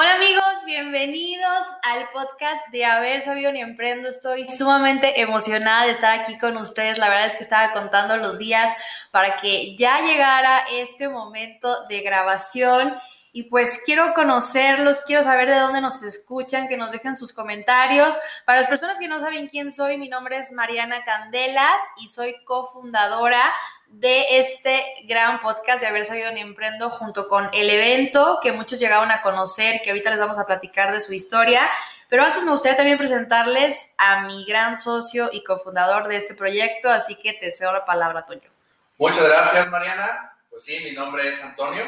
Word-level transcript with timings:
Hola 0.00 0.12
amigos, 0.12 0.64
bienvenidos 0.64 1.66
al 1.82 2.08
podcast 2.10 2.68
de 2.68 2.84
Haber 2.84 3.20
Sabido 3.20 3.50
Ni 3.50 3.60
Emprendo. 3.60 4.08
Estoy 4.08 4.46
sumamente 4.46 5.20
emocionada 5.20 5.86
de 5.86 5.90
estar 5.90 6.12
aquí 6.12 6.38
con 6.38 6.56
ustedes. 6.56 6.98
La 6.98 7.08
verdad 7.08 7.26
es 7.26 7.34
que 7.34 7.42
estaba 7.42 7.72
contando 7.72 8.16
los 8.16 8.38
días 8.38 8.72
para 9.10 9.38
que 9.38 9.76
ya 9.76 10.00
llegara 10.02 10.62
este 10.70 11.08
momento 11.08 11.84
de 11.88 12.02
grabación. 12.02 12.94
Y 13.32 13.50
pues 13.50 13.82
quiero 13.84 14.14
conocerlos, 14.14 15.02
quiero 15.04 15.24
saber 15.24 15.48
de 15.48 15.58
dónde 15.58 15.80
nos 15.80 16.00
escuchan, 16.04 16.68
que 16.68 16.76
nos 16.76 16.92
dejen 16.92 17.16
sus 17.16 17.32
comentarios. 17.32 18.16
Para 18.46 18.60
las 18.60 18.68
personas 18.68 19.00
que 19.00 19.08
no 19.08 19.18
saben 19.18 19.48
quién 19.48 19.72
soy, 19.72 19.98
mi 19.98 20.08
nombre 20.08 20.38
es 20.38 20.52
Mariana 20.52 21.02
Candelas 21.02 21.82
y 21.96 22.06
soy 22.06 22.36
cofundadora 22.44 23.52
de 23.88 24.38
este 24.38 24.84
gran 25.04 25.40
podcast 25.40 25.80
de 25.80 25.86
Haber 25.86 26.04
Sabido 26.04 26.30
Ni 26.32 26.40
Emprendo 26.40 26.90
junto 26.90 27.26
con 27.26 27.48
el 27.52 27.70
evento 27.70 28.38
que 28.42 28.52
muchos 28.52 28.78
llegaron 28.78 29.10
a 29.10 29.22
conocer, 29.22 29.80
que 29.82 29.90
ahorita 29.90 30.10
les 30.10 30.20
vamos 30.20 30.38
a 30.38 30.46
platicar 30.46 30.92
de 30.92 31.00
su 31.00 31.12
historia. 31.12 31.68
Pero 32.08 32.24
antes 32.24 32.44
me 32.44 32.50
gustaría 32.50 32.76
también 32.76 32.98
presentarles 32.98 33.90
a 33.98 34.22
mi 34.22 34.44
gran 34.44 34.76
socio 34.76 35.30
y 35.32 35.42
cofundador 35.42 36.08
de 36.08 36.16
este 36.16 36.34
proyecto, 36.34 36.90
así 36.90 37.16
que 37.16 37.32
te 37.34 37.50
cedo 37.50 37.72
la 37.72 37.84
palabra, 37.84 38.24
Toño. 38.24 38.50
Muchas 38.98 39.24
gracias, 39.24 39.68
Mariana. 39.68 40.32
Pues 40.50 40.64
sí, 40.64 40.80
mi 40.82 40.92
nombre 40.92 41.28
es 41.28 41.42
Antonio 41.42 41.84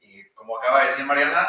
y 0.00 0.28
como 0.30 0.58
acaba 0.58 0.80
de 0.80 0.90
decir 0.90 1.04
Mariana, 1.04 1.46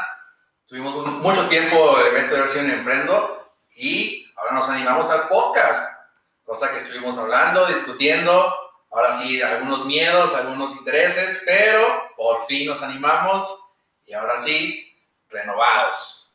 tuvimos 0.66 0.96
mucho 0.96 1.48
tiempo 1.48 2.00
el 2.00 2.08
evento 2.08 2.34
de 2.34 2.40
Haber 2.40 2.50
Sabido 2.50 2.68
Ni 2.68 2.80
Emprendo 2.80 3.52
y 3.76 4.32
ahora 4.38 4.54
nos 4.54 4.70
animamos 4.70 5.10
al 5.10 5.28
podcast, 5.28 6.10
cosa 6.44 6.72
que 6.72 6.78
estuvimos 6.78 7.18
hablando, 7.18 7.66
discutiendo 7.66 8.65
Ahora 8.96 9.12
sí, 9.12 9.42
algunos 9.42 9.84
miedos, 9.86 10.34
algunos 10.34 10.72
intereses, 10.72 11.42
pero 11.46 12.14
por 12.16 12.46
fin 12.46 12.66
nos 12.66 12.82
animamos 12.82 13.60
y 14.06 14.14
ahora 14.14 14.38
sí, 14.38 14.88
renovados. 15.28 16.34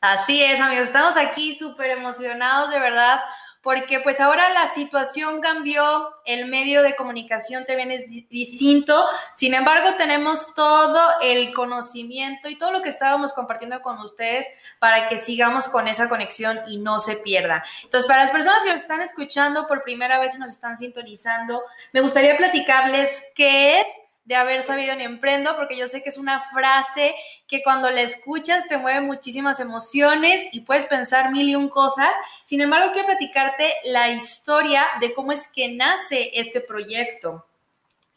Así 0.00 0.42
es, 0.42 0.58
amigos, 0.58 0.86
estamos 0.86 1.18
aquí 1.18 1.54
súper 1.54 1.90
emocionados, 1.90 2.70
de 2.70 2.80
verdad, 2.80 3.20
porque 3.62 4.00
pues 4.00 4.20
ahora 4.20 4.48
la 4.50 4.68
situación 4.68 5.40
cambió, 5.40 5.82
el 6.24 6.46
medio 6.46 6.82
de 6.82 6.94
comunicación 6.96 7.64
también 7.64 7.90
es 7.90 8.08
distinto, 8.28 9.04
sin 9.34 9.54
embargo 9.54 9.94
tenemos 9.96 10.54
todo 10.54 11.00
el 11.22 11.52
conocimiento 11.52 12.48
y 12.48 12.56
todo 12.56 12.72
lo 12.72 12.82
que 12.82 12.88
estábamos 12.88 13.32
compartiendo 13.32 13.82
con 13.82 13.98
ustedes 13.98 14.46
para 14.78 15.08
que 15.08 15.18
sigamos 15.18 15.68
con 15.68 15.88
esa 15.88 16.08
conexión 16.08 16.58
y 16.68 16.78
no 16.78 16.98
se 17.00 17.16
pierda. 17.16 17.64
Entonces, 17.82 18.06
para 18.06 18.22
las 18.22 18.30
personas 18.30 18.62
que 18.62 18.70
nos 18.70 18.80
están 18.80 19.00
escuchando 19.00 19.66
por 19.66 19.82
primera 19.82 20.18
vez 20.18 20.34
y 20.34 20.38
nos 20.38 20.50
están 20.50 20.76
sintonizando, 20.76 21.62
me 21.92 22.00
gustaría 22.00 22.36
platicarles 22.36 23.24
qué 23.34 23.80
es 23.80 23.86
de 24.28 24.36
haber 24.36 24.62
sabido 24.62 24.94
ni 24.94 25.04
emprendo, 25.04 25.56
porque 25.56 25.74
yo 25.74 25.86
sé 25.86 26.02
que 26.02 26.10
es 26.10 26.18
una 26.18 26.42
frase 26.52 27.14
que 27.46 27.62
cuando 27.62 27.90
la 27.90 28.02
escuchas 28.02 28.68
te 28.68 28.76
mueve 28.76 29.00
muchísimas 29.00 29.58
emociones 29.58 30.46
y 30.52 30.60
puedes 30.60 30.84
pensar 30.84 31.30
mil 31.30 31.48
y 31.48 31.54
un 31.54 31.70
cosas. 31.70 32.14
Sin 32.44 32.60
embargo, 32.60 32.92
quiero 32.92 33.06
platicarte 33.06 33.72
la 33.84 34.10
historia 34.10 34.86
de 35.00 35.14
cómo 35.14 35.32
es 35.32 35.46
que 35.46 35.68
nace 35.68 36.30
este 36.34 36.60
proyecto. 36.60 37.46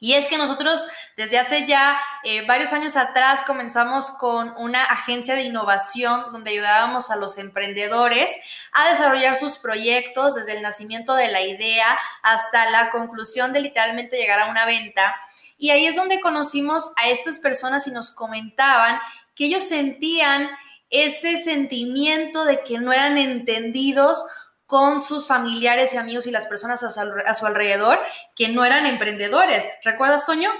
Y 0.01 0.15
es 0.15 0.27
que 0.27 0.37
nosotros 0.37 0.85
desde 1.15 1.39
hace 1.39 1.65
ya 1.65 1.97
eh, 2.23 2.45
varios 2.45 2.73
años 2.73 2.97
atrás 2.97 3.43
comenzamos 3.43 4.09
con 4.11 4.53
una 4.57 4.83
agencia 4.83 5.35
de 5.35 5.43
innovación 5.43 6.33
donde 6.33 6.51
ayudábamos 6.51 7.09
a 7.09 7.15
los 7.15 7.37
emprendedores 7.37 8.35
a 8.73 8.89
desarrollar 8.89 9.37
sus 9.37 9.59
proyectos 9.59 10.35
desde 10.35 10.57
el 10.57 10.61
nacimiento 10.61 11.13
de 11.13 11.29
la 11.29 11.41
idea 11.41 11.97
hasta 12.21 12.69
la 12.69 12.89
conclusión 12.89 13.53
de 13.53 13.61
literalmente 13.61 14.17
llegar 14.17 14.41
a 14.41 14.47
una 14.47 14.65
venta. 14.65 15.15
Y 15.61 15.69
ahí 15.69 15.85
es 15.85 15.95
donde 15.95 16.19
conocimos 16.19 16.91
a 16.97 17.11
estas 17.11 17.37
personas 17.37 17.85
y 17.85 17.91
nos 17.91 18.09
comentaban 18.09 18.99
que 19.35 19.45
ellos 19.45 19.63
sentían 19.63 20.49
ese 20.89 21.37
sentimiento 21.37 22.45
de 22.45 22.63
que 22.63 22.79
no 22.79 22.91
eran 22.91 23.19
entendidos 23.19 24.25
con 24.65 24.99
sus 24.99 25.27
familiares 25.27 25.93
y 25.93 25.97
amigos 25.97 26.25
y 26.25 26.31
las 26.31 26.47
personas 26.47 26.81
a 26.81 27.33
su, 27.35 27.45
alrededor 27.45 27.99
que 28.35 28.47
no 28.47 28.65
eran 28.65 28.87
emprendedores. 28.87 29.69
¿Recuerdas, 29.83 30.25
Toño? 30.25 30.51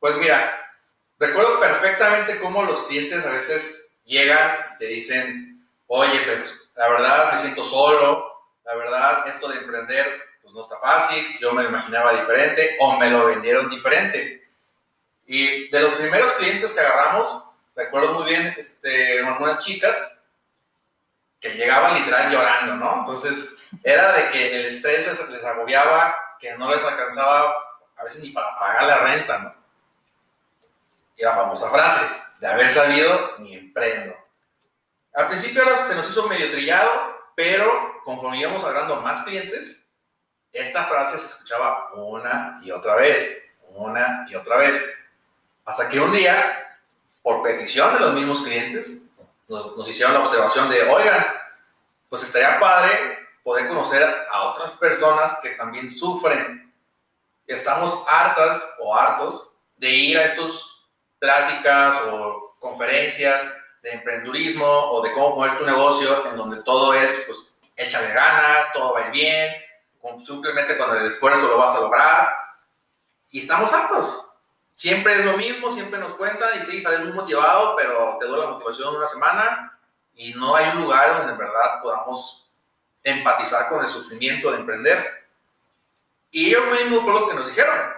Pues 0.00 0.16
mira, 0.16 0.52
recuerdo 1.20 1.60
perfectamente 1.60 2.40
cómo 2.40 2.64
los 2.64 2.80
clientes 2.88 3.24
a 3.24 3.30
veces 3.30 3.92
llegan 4.04 4.50
y 4.74 4.78
te 4.78 4.86
dicen, 4.86 5.64
oye, 5.86 6.20
pues 6.26 6.60
la 6.74 6.88
verdad 6.88 7.32
me 7.34 7.38
siento 7.38 7.62
solo, 7.62 8.50
la 8.64 8.74
verdad 8.74 9.28
esto 9.28 9.46
de 9.46 9.58
emprender 9.58 10.33
pues 10.44 10.52
no 10.52 10.60
está 10.60 10.78
fácil, 10.78 11.38
yo 11.40 11.52
me 11.52 11.62
lo 11.62 11.70
imaginaba 11.70 12.12
diferente 12.12 12.76
o 12.80 12.98
me 12.98 13.08
lo 13.08 13.24
vendieron 13.24 13.70
diferente. 13.70 14.46
Y 15.24 15.70
de 15.70 15.80
los 15.80 15.94
primeros 15.94 16.32
clientes 16.32 16.70
que 16.72 16.80
agarramos, 16.80 17.42
recuerdo 17.74 18.12
muy 18.12 18.28
bien 18.28 18.54
este, 18.58 19.20
algunas 19.26 19.64
chicas 19.64 20.20
que 21.40 21.54
llegaban 21.54 21.94
literal 21.94 22.30
llorando, 22.30 22.74
¿no? 22.74 22.98
Entonces 22.98 23.70
era 23.82 24.12
de 24.12 24.28
que 24.28 24.54
el 24.54 24.66
estrés 24.66 25.06
les, 25.06 25.30
les 25.30 25.44
agobiaba, 25.44 26.14
que 26.38 26.54
no 26.58 26.70
les 26.70 26.84
alcanzaba 26.84 27.54
a 27.96 28.04
veces 28.04 28.22
ni 28.22 28.28
para 28.28 28.58
pagar 28.58 28.84
la 28.84 28.98
renta, 28.98 29.38
¿no? 29.38 29.54
Y 31.16 31.22
la 31.22 31.32
famosa 31.32 31.70
frase, 31.70 32.06
de 32.38 32.46
haber 32.46 32.68
sabido 32.68 33.38
ni 33.38 33.54
emprendo. 33.54 34.14
Al 35.14 35.28
principio 35.28 35.64
se 35.86 35.94
nos 35.94 36.06
hizo 36.06 36.28
medio 36.28 36.50
trillado, 36.50 36.90
pero 37.34 38.02
conforme 38.04 38.40
íbamos 38.40 38.62
agarrando 38.62 39.00
más 39.00 39.22
clientes, 39.22 39.83
esta 40.54 40.84
frase 40.84 41.18
se 41.18 41.26
escuchaba 41.26 41.92
una 41.94 42.60
y 42.62 42.70
otra 42.70 42.94
vez, 42.94 43.42
una 43.70 44.24
y 44.30 44.36
otra 44.36 44.56
vez. 44.56 44.82
Hasta 45.64 45.88
que 45.88 45.98
un 45.98 46.12
día, 46.12 46.78
por 47.22 47.42
petición 47.42 47.92
de 47.94 48.00
los 48.00 48.14
mismos 48.14 48.40
clientes, 48.42 49.02
nos, 49.48 49.88
hicieron 49.88 50.14
la 50.14 50.20
observación 50.20 50.70
de, 50.70 50.82
oigan, 50.84 51.26
pues 52.08 52.22
estaría 52.22 52.60
padre 52.60 53.18
poder 53.42 53.66
conocer 53.66 54.02
a 54.32 54.42
otras 54.42 54.70
personas 54.72 55.36
que 55.42 55.50
también 55.50 55.88
sufren. 55.88 56.72
Estamos 57.46 58.04
hartas 58.08 58.74
o 58.80 58.96
hartos 58.96 59.56
de 59.76 59.90
ir 59.90 60.18
a 60.18 60.24
estos 60.24 60.86
pláticas 61.18 61.96
o 62.12 62.54
conferencias 62.60 63.42
de 63.82 63.92
emprendurismo 63.92 64.64
o 64.66 65.02
de 65.02 65.12
cómo 65.12 65.36
mover 65.36 65.58
tu 65.58 65.66
negocio 65.66 66.26
en 66.26 66.36
donde 66.36 66.62
todo 66.62 66.94
es, 66.94 67.24
pues, 67.26 67.38
échale 67.76 68.14
ganas, 68.14 68.72
todo 68.72 68.94
va 68.94 69.00
a 69.00 69.06
ir 69.06 69.10
bien, 69.10 69.63
simplemente 70.24 70.76
con 70.76 70.96
el 70.96 71.06
esfuerzo 71.06 71.48
lo 71.48 71.58
vas 71.58 71.74
a 71.76 71.80
lograr. 71.80 72.32
Y 73.30 73.40
estamos 73.40 73.72
hartos. 73.72 74.26
Siempre 74.72 75.14
es 75.14 75.24
lo 75.24 75.36
mismo, 75.36 75.70
siempre 75.70 76.00
nos 76.00 76.14
cuentan 76.14 76.48
y 76.58 76.64
sí, 76.64 76.80
sales 76.80 77.00
muy 77.00 77.12
motivado, 77.12 77.76
pero 77.76 78.16
te 78.18 78.26
duele 78.26 78.44
la 78.44 78.50
motivación 78.50 78.96
una 78.96 79.06
semana 79.06 79.78
y 80.14 80.34
no 80.34 80.56
hay 80.56 80.68
un 80.70 80.82
lugar 80.82 81.18
donde 81.18 81.32
en 81.32 81.38
verdad 81.38 81.80
podamos 81.82 82.50
empatizar 83.02 83.68
con 83.68 83.82
el 83.82 83.88
sufrimiento 83.88 84.50
de 84.50 84.58
emprender. 84.58 85.26
Y 86.30 86.48
ellos 86.48 86.66
mismos 86.66 87.02
fueron 87.02 87.20
los 87.22 87.30
que 87.30 87.36
nos 87.36 87.48
dijeron. 87.48 87.92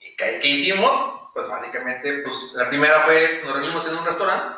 ¿Y 0.00 0.16
qué, 0.16 0.38
qué 0.40 0.48
hicimos? 0.48 1.30
Pues 1.32 1.48
básicamente, 1.48 2.22
pues 2.22 2.52
la 2.54 2.68
primera 2.68 3.00
fue, 3.00 3.42
nos 3.44 3.54
reunimos 3.54 3.86
en 3.88 3.96
un 3.96 4.06
restaurante, 4.06 4.56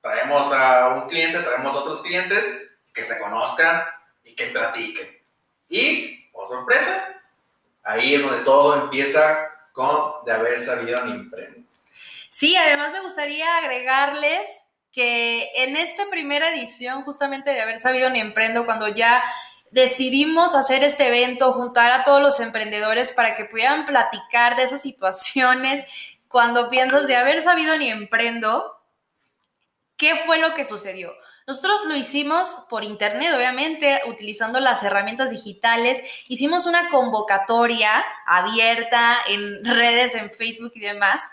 traemos 0.00 0.52
a 0.52 0.88
un 0.88 1.08
cliente, 1.08 1.40
traemos 1.40 1.74
a 1.74 1.78
otros 1.78 2.02
clientes 2.02 2.70
que 2.92 3.02
se 3.02 3.18
conozcan 3.18 3.84
y 4.24 4.34
que 4.34 4.46
platiquen. 4.46 5.17
Y, 5.68 6.24
por 6.32 6.46
sorpresa, 6.46 7.20
ahí 7.82 8.14
es 8.14 8.22
donde 8.22 8.44
todo 8.44 8.82
empieza 8.82 9.50
con 9.72 10.24
de 10.24 10.32
haber 10.32 10.58
sabido 10.58 11.04
ni 11.04 11.12
emprender. 11.12 11.62
Sí, 12.28 12.56
además 12.56 12.92
me 12.92 13.00
gustaría 13.00 13.56
agregarles 13.56 14.66
que 14.92 15.50
en 15.54 15.76
esta 15.76 16.08
primera 16.10 16.50
edición, 16.50 17.02
justamente 17.02 17.50
de 17.50 17.60
haber 17.60 17.78
sabido 17.78 18.10
ni 18.10 18.20
emprendo, 18.20 18.64
cuando 18.64 18.88
ya 18.88 19.22
decidimos 19.70 20.54
hacer 20.54 20.82
este 20.82 21.08
evento, 21.08 21.52
juntar 21.52 21.92
a 21.92 22.02
todos 22.02 22.22
los 22.22 22.40
emprendedores 22.40 23.12
para 23.12 23.34
que 23.34 23.44
pudieran 23.44 23.84
platicar 23.84 24.56
de 24.56 24.64
esas 24.64 24.82
situaciones, 24.82 25.84
cuando 26.28 26.70
piensas 26.70 27.06
de 27.06 27.16
haber 27.16 27.42
sabido 27.42 27.76
ni 27.76 27.90
emprendo, 27.90 28.77
¿Qué 29.98 30.14
fue 30.14 30.38
lo 30.38 30.54
que 30.54 30.64
sucedió? 30.64 31.12
Nosotros 31.48 31.84
lo 31.86 31.96
hicimos 31.96 32.48
por 32.70 32.84
internet, 32.84 33.34
obviamente, 33.34 34.00
utilizando 34.06 34.60
las 34.60 34.84
herramientas 34.84 35.32
digitales. 35.32 36.00
Hicimos 36.28 36.66
una 36.66 36.88
convocatoria 36.88 38.04
abierta 38.24 39.18
en 39.26 39.64
redes, 39.64 40.14
en 40.14 40.30
Facebook 40.30 40.70
y 40.76 40.80
demás. 40.80 41.28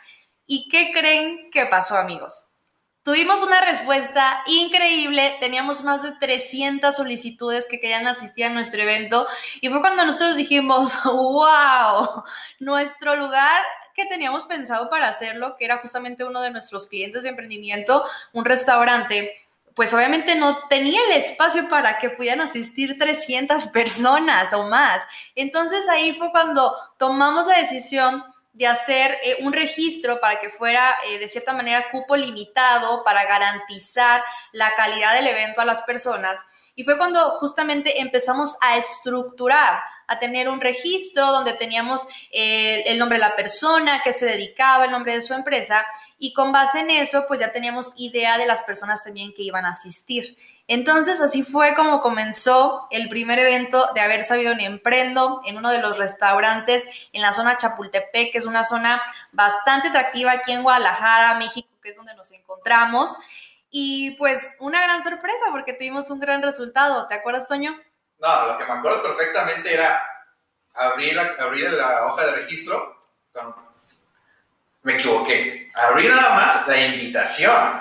¿Y 0.47 0.67
qué 0.69 0.91
creen 0.93 1.51
que 1.51 1.67
pasó, 1.67 1.95
amigos? 1.95 2.55
Tuvimos 3.03 3.43
una 3.43 3.61
respuesta 3.61 4.41
increíble, 4.47 5.37
teníamos 5.39 5.83
más 5.83 6.01
de 6.01 6.13
300 6.13 6.95
solicitudes 6.95 7.67
que 7.67 7.79
querían 7.79 8.07
asistir 8.07 8.45
a 8.45 8.49
nuestro 8.49 8.81
evento 8.81 9.27
y 9.61 9.69
fue 9.69 9.79
cuando 9.79 10.03
nosotros 10.03 10.37
dijimos, 10.37 10.91
wow, 11.05 12.23
nuestro 12.59 13.15
lugar 13.15 13.61
que 13.95 14.05
teníamos 14.05 14.45
pensado 14.45 14.89
para 14.89 15.07
hacerlo, 15.07 15.55
que 15.57 15.65
era 15.65 15.77
justamente 15.77 16.25
uno 16.25 16.41
de 16.41 16.51
nuestros 16.51 16.87
clientes 16.87 17.23
de 17.23 17.29
emprendimiento, 17.29 18.03
un 18.33 18.43
restaurante, 18.43 19.33
pues 19.73 19.93
obviamente 19.93 20.35
no 20.35 20.67
tenía 20.67 20.99
el 21.05 21.13
espacio 21.13 21.67
para 21.69 21.97
que 21.97 22.09
pudieran 22.09 22.41
asistir 22.41 22.99
300 22.99 23.67
personas 23.67 24.53
o 24.53 24.63
más. 24.63 25.01
Entonces 25.35 25.87
ahí 25.89 26.13
fue 26.15 26.31
cuando 26.31 26.73
tomamos 26.97 27.47
la 27.47 27.57
decisión 27.57 28.23
de 28.55 28.67
hacer 28.67 29.17
eh, 29.21 29.37
un 29.41 29.51
registro 29.51 30.21
para 30.21 30.39
que 30.39 30.49
fuera 30.49 30.95
eh, 31.05 31.19
de 31.19 31.27
cierta 31.27 31.51
manera 31.51 31.91
cupo 31.91 32.15
limitado 32.15 33.03
para 33.03 33.25
garantizar 33.25 34.23
la 34.53 34.73
calidad 34.75 35.13
del 35.13 35.27
evento 35.27 35.59
a 35.59 35.65
las 35.65 35.81
personas. 35.83 36.45
Y 36.73 36.85
fue 36.85 36.97
cuando 36.97 37.31
justamente 37.31 37.99
empezamos 37.99 38.57
a 38.61 38.77
estructurar, 38.77 39.81
a 40.07 40.19
tener 40.19 40.49
un 40.49 40.61
registro 40.61 41.31
donde 41.31 41.53
teníamos 41.53 42.01
eh, 42.31 42.83
el 42.87 42.99
nombre 42.99 43.17
de 43.17 43.25
la 43.25 43.35
persona, 43.35 44.01
que 44.03 44.13
se 44.13 44.25
dedicaba, 44.25 44.85
el 44.85 44.91
nombre 44.91 45.13
de 45.13 45.21
su 45.21 45.33
empresa, 45.33 45.85
y 46.17 46.33
con 46.33 46.51
base 46.51 46.79
en 46.79 46.89
eso, 46.89 47.25
pues 47.27 47.39
ya 47.39 47.51
teníamos 47.51 47.93
idea 47.97 48.37
de 48.37 48.45
las 48.45 48.63
personas 48.63 49.03
también 49.03 49.33
que 49.33 49.43
iban 49.43 49.65
a 49.65 49.71
asistir. 49.71 50.37
Entonces, 50.67 51.21
así 51.21 51.43
fue 51.43 51.75
como 51.75 52.01
comenzó 52.01 52.87
el 52.89 53.07
primer 53.09 53.37
evento 53.37 53.89
de 53.93 54.01
Haber 54.01 54.23
Sabido 54.23 54.51
en 54.51 54.61
Emprendo 54.61 55.41
en 55.45 55.57
uno 55.57 55.69
de 55.69 55.79
los 55.79 55.97
restaurantes 55.97 56.87
en 57.13 57.21
la 57.21 57.33
zona 57.33 57.57
Chapultepec, 57.57 58.31
que 58.31 58.37
es 58.37 58.45
una 58.45 58.63
zona 58.63 59.01
bastante 59.31 59.89
atractiva 59.89 60.31
aquí 60.31 60.53
en 60.53 60.63
Guadalajara, 60.63 61.35
México, 61.35 61.69
que 61.83 61.89
es 61.89 61.95
donde 61.95 62.15
nos 62.15 62.31
encontramos. 62.31 63.15
Y 63.69 64.11
pues 64.11 64.55
una 64.59 64.81
gran 64.81 65.03
sorpresa 65.03 65.45
porque 65.51 65.73
tuvimos 65.73 66.09
un 66.09 66.19
gran 66.19 66.41
resultado. 66.41 67.07
¿Te 67.07 67.15
acuerdas, 67.15 67.47
Toño? 67.47 67.75
No, 68.19 68.47
lo 68.47 68.57
que 68.57 68.65
me 68.65 68.73
acuerdo 68.73 69.03
perfectamente 69.03 69.73
era 69.73 70.01
abrir 70.73 71.15
la, 71.15 71.35
abrir 71.39 71.71
la 71.71 72.05
hoja 72.07 72.25
de 72.25 72.31
registro. 72.33 72.95
Me 74.83 74.93
equivoqué. 74.93 75.71
Abrir 75.75 76.13
nada 76.13 76.35
más 76.35 76.67
la 76.67 76.77
invitación. 76.77 77.79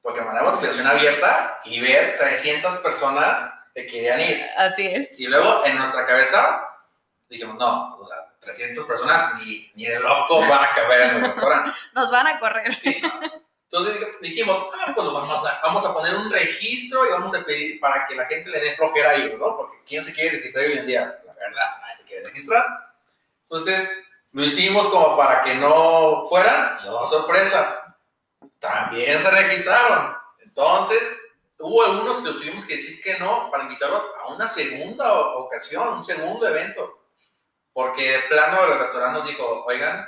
Porque 0.00 0.20
mandamos 0.20 0.54
invitación 0.54 0.86
abierta 0.86 1.58
y 1.64 1.80
ver 1.80 2.16
300 2.18 2.78
personas 2.78 3.52
que 3.74 3.86
querían 3.86 4.20
ir. 4.20 4.44
Así 4.56 4.86
es. 4.86 5.08
Y 5.18 5.26
luego 5.26 5.64
en 5.64 5.76
nuestra 5.76 6.06
cabeza 6.06 6.68
dijimos, 7.28 7.56
no, 7.56 7.98
300 8.40 8.84
personas 8.86 9.34
ni, 9.36 9.70
ni 9.74 9.86
de 9.86 10.00
loco 10.00 10.40
van 10.40 10.64
a 10.64 10.72
caber 10.72 11.00
en 11.02 11.14
el 11.16 11.20
restaurante. 11.22 11.70
Nos 11.94 12.10
van 12.10 12.26
a 12.26 12.40
correr. 12.40 12.74
Sí, 12.74 13.00
¿no? 13.00 13.41
Entonces 13.72 14.06
dijimos, 14.20 14.58
ah, 14.74 14.92
pues 14.94 15.10
vamos 15.10 15.46
a, 15.46 15.60
vamos 15.62 15.86
a 15.86 15.94
poner 15.94 16.14
un 16.14 16.30
registro 16.30 17.06
y 17.06 17.10
vamos 17.12 17.34
a 17.34 17.42
pedir 17.42 17.80
para 17.80 18.04
que 18.04 18.14
la 18.14 18.26
gente 18.26 18.50
le 18.50 18.60
dé 18.60 18.76
flojera 18.76 19.16
ir, 19.16 19.38
¿no? 19.38 19.56
Porque 19.56 19.78
¿quién 19.86 20.04
se 20.04 20.12
quiere 20.12 20.36
registrar 20.36 20.66
hoy 20.66 20.74
en 20.74 20.86
día? 20.86 21.18
La 21.24 21.32
verdad, 21.32 21.78
nadie 21.80 21.96
se 21.96 22.04
quiere 22.04 22.24
registrar. 22.26 22.66
Entonces 23.44 23.90
lo 24.32 24.44
hicimos 24.44 24.88
como 24.88 25.16
para 25.16 25.40
que 25.40 25.54
no 25.54 26.26
fueran 26.28 26.80
y 26.84 26.88
oh, 26.88 27.06
sorpresa, 27.06 27.96
también 28.58 29.18
se 29.18 29.30
registraron. 29.30 30.18
Entonces 30.40 31.00
hubo 31.58 31.82
algunos 31.82 32.18
que 32.18 32.30
tuvimos 32.30 32.66
que 32.66 32.76
decir 32.76 33.00
que 33.00 33.18
no 33.18 33.50
para 33.50 33.62
invitarlos 33.62 34.02
a 34.22 34.34
una 34.34 34.46
segunda 34.46 35.14
ocasión, 35.14 35.94
un 35.94 36.04
segundo 36.04 36.46
evento. 36.46 37.04
Porque 37.72 38.10
de 38.10 38.18
plano 38.24 38.64
el 38.64 38.78
restaurante 38.78 39.20
nos 39.20 39.28
dijo, 39.28 39.64
oigan, 39.64 40.06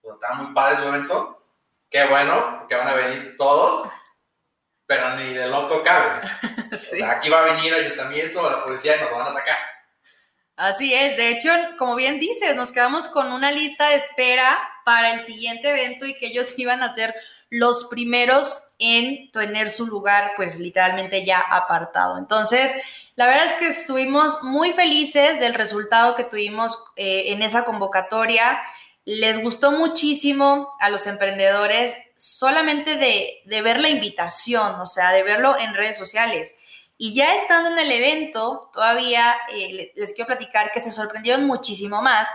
pues 0.00 0.14
está 0.14 0.34
muy 0.34 0.54
padre 0.54 0.78
su 0.78 0.84
evento, 0.84 1.41
qué 1.92 2.04
bueno, 2.06 2.56
porque 2.58 2.74
van 2.74 2.88
a 2.88 2.94
venir 2.94 3.36
todos, 3.36 3.88
pero 4.86 5.14
ni 5.16 5.34
de 5.34 5.46
loco 5.46 5.82
cabe. 5.82 6.20
O 6.72 6.76
sea, 6.76 7.10
aquí 7.10 7.28
va 7.28 7.40
a 7.40 7.52
venir 7.52 7.70
el 7.70 7.84
ayuntamiento 7.84 8.40
o 8.40 8.50
la 8.50 8.64
policía 8.64 8.96
y 8.96 9.00
nos 9.00 9.10
van 9.10 9.26
a 9.26 9.32
sacar. 9.34 9.58
Así 10.56 10.94
es, 10.94 11.18
de 11.18 11.28
hecho, 11.28 11.50
como 11.76 11.96
bien 11.96 12.18
dices, 12.18 12.56
nos 12.56 12.72
quedamos 12.72 13.08
con 13.08 13.30
una 13.30 13.52
lista 13.52 13.88
de 13.88 13.96
espera 13.96 14.58
para 14.86 15.12
el 15.12 15.20
siguiente 15.20 15.68
evento 15.68 16.06
y 16.06 16.14
que 16.14 16.28
ellos 16.28 16.54
iban 16.58 16.82
a 16.82 16.94
ser 16.94 17.14
los 17.50 17.88
primeros 17.90 18.74
en 18.78 19.30
tener 19.32 19.68
su 19.68 19.86
lugar, 19.86 20.32
pues 20.36 20.58
literalmente 20.58 21.26
ya 21.26 21.40
apartado. 21.40 22.16
Entonces, 22.16 22.72
la 23.16 23.26
verdad 23.26 23.46
es 23.46 23.54
que 23.54 23.68
estuvimos 23.68 24.42
muy 24.42 24.72
felices 24.72 25.38
del 25.38 25.54
resultado 25.54 26.14
que 26.14 26.24
tuvimos 26.24 26.82
eh, 26.96 27.24
en 27.32 27.42
esa 27.42 27.64
convocatoria 27.64 28.62
les 29.04 29.42
gustó 29.42 29.72
muchísimo 29.72 30.68
a 30.80 30.88
los 30.88 31.06
emprendedores 31.06 31.96
solamente 32.16 32.96
de, 32.96 33.62
ver 33.62 33.80
la 33.80 33.88
invitación, 33.88 34.80
o 34.80 34.86
sea, 34.86 35.10
de 35.10 35.22
verlo 35.22 35.58
en 35.58 35.74
redes 35.74 35.98
sociales. 35.98 36.54
Y 36.96 37.14
ya 37.14 37.34
estando 37.34 37.70
en 37.70 37.78
el 37.78 37.90
evento, 37.90 38.70
todavía 38.72 39.34
eh, 39.52 39.92
les 39.96 40.12
quiero 40.12 40.28
platicar 40.28 40.70
que 40.72 40.80
se 40.80 40.92
sorprendieron 40.92 41.46
muchísimo 41.46 42.00
más, 42.00 42.28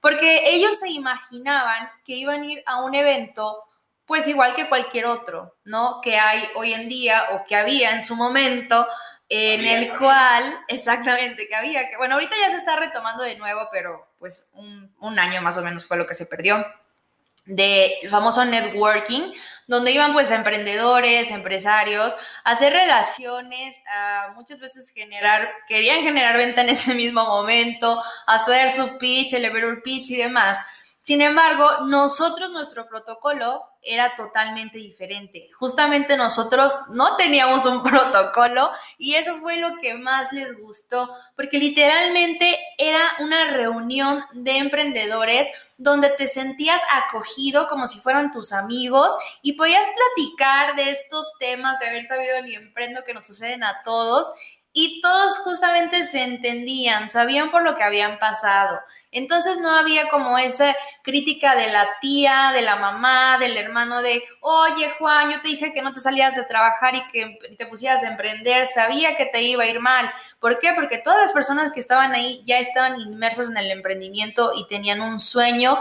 porque 0.00 0.42
ellos 0.50 0.76
se 0.78 0.88
imaginaban 0.88 1.88
que 2.04 2.14
iban 2.14 2.42
a 2.42 2.46
ir 2.46 2.62
a 2.66 2.82
un 2.82 2.94
evento 2.94 3.64
pues 4.08 4.26
igual 4.26 4.54
que 4.54 4.70
cualquier 4.70 5.04
otro, 5.04 5.58
¿no? 5.64 6.00
Que 6.00 6.18
hay 6.18 6.42
hoy 6.56 6.72
en 6.72 6.88
día 6.88 7.26
o 7.32 7.44
que 7.44 7.54
había 7.54 7.92
en 7.92 8.02
su 8.02 8.16
momento, 8.16 8.86
en 9.28 9.64
el 9.64 9.96
cual, 9.96 10.58
exactamente, 10.68 11.48
que 11.48 11.54
había, 11.54 11.88
que 11.88 11.96
bueno, 11.96 12.14
ahorita 12.14 12.34
ya 12.40 12.50
se 12.50 12.56
está 12.56 12.76
retomando 12.76 13.22
de 13.22 13.36
nuevo, 13.36 13.68
pero 13.70 14.08
pues 14.18 14.50
un, 14.54 14.94
un 15.00 15.18
año 15.18 15.42
más 15.42 15.56
o 15.58 15.62
menos 15.62 15.84
fue 15.84 15.96
lo 15.96 16.06
que 16.06 16.14
se 16.14 16.26
perdió 16.26 16.64
del 17.48 18.10
famoso 18.10 18.44
networking, 18.44 19.32
donde 19.66 19.92
iban 19.92 20.12
pues 20.12 20.30
emprendedores, 20.30 21.30
empresarios, 21.30 22.14
a 22.44 22.52
hacer 22.52 22.74
relaciones, 22.74 23.80
a 23.90 24.32
muchas 24.34 24.60
veces 24.60 24.90
generar, 24.90 25.50
querían 25.66 26.02
generar 26.02 26.36
venta 26.36 26.60
en 26.60 26.68
ese 26.68 26.94
mismo 26.94 27.24
momento, 27.24 28.00
hacer 28.26 28.70
su 28.70 28.98
pitch, 28.98 29.32
el 29.32 29.46
elevator 29.46 29.82
pitch 29.82 30.10
y 30.10 30.16
demás. 30.16 30.58
Sin 31.08 31.22
embargo, 31.22 31.86
nosotros, 31.86 32.52
nuestro 32.52 32.86
protocolo 32.86 33.62
era 33.80 34.14
totalmente 34.14 34.76
diferente. 34.76 35.48
Justamente 35.54 36.18
nosotros 36.18 36.76
no 36.90 37.16
teníamos 37.16 37.64
un 37.64 37.82
protocolo 37.82 38.70
y 38.98 39.14
eso 39.14 39.38
fue 39.38 39.56
lo 39.56 39.78
que 39.78 39.94
más 39.94 40.34
les 40.34 40.60
gustó, 40.60 41.08
porque 41.34 41.56
literalmente 41.56 42.58
era 42.76 43.00
una 43.20 43.44
reunión 43.44 44.22
de 44.32 44.58
emprendedores 44.58 45.50
donde 45.78 46.10
te 46.10 46.26
sentías 46.26 46.82
acogido 46.92 47.68
como 47.68 47.86
si 47.86 48.00
fueran 48.00 48.30
tus 48.30 48.52
amigos 48.52 49.16
y 49.40 49.54
podías 49.54 49.86
platicar 49.86 50.76
de 50.76 50.90
estos 50.90 51.32
temas, 51.38 51.78
de 51.78 51.86
haber 51.86 52.04
sabido 52.04 52.36
el 52.36 52.52
emprendo 52.52 53.02
que 53.06 53.14
nos 53.14 53.26
suceden 53.26 53.64
a 53.64 53.82
todos 53.82 54.30
y 54.72 55.00
todos 55.00 55.38
justamente 55.38 56.04
se 56.04 56.22
entendían, 56.22 57.10
sabían 57.10 57.50
por 57.50 57.62
lo 57.62 57.74
que 57.74 57.82
habían 57.82 58.18
pasado. 58.18 58.78
Entonces 59.10 59.58
no 59.58 59.74
había 59.74 60.08
como 60.10 60.38
esa 60.38 60.74
crítica 61.02 61.56
de 61.56 61.68
la 61.72 61.88
tía, 62.00 62.52
de 62.54 62.62
la 62.62 62.76
mamá, 62.76 63.38
del 63.38 63.56
hermano 63.56 64.02
de, 64.02 64.22
oye 64.40 64.90
Juan, 64.98 65.30
yo 65.30 65.40
te 65.40 65.48
dije 65.48 65.72
que 65.72 65.82
no 65.82 65.92
te 65.92 66.00
salías 66.00 66.36
de 66.36 66.44
trabajar 66.44 66.94
y 66.94 67.06
que 67.08 67.38
te 67.56 67.66
pusieras 67.66 68.04
a 68.04 68.08
emprender, 68.08 68.66
sabía 68.66 69.16
que 69.16 69.26
te 69.26 69.42
iba 69.42 69.64
a 69.64 69.66
ir 69.66 69.80
mal. 69.80 70.10
¿Por 70.38 70.58
qué? 70.58 70.72
Porque 70.74 70.98
todas 70.98 71.20
las 71.20 71.32
personas 71.32 71.72
que 71.72 71.80
estaban 71.80 72.12
ahí 72.12 72.42
ya 72.44 72.58
estaban 72.58 73.00
inmersas 73.00 73.48
en 73.48 73.56
el 73.56 73.70
emprendimiento 73.70 74.52
y 74.54 74.66
tenían 74.68 75.00
un 75.00 75.18
sueño 75.18 75.78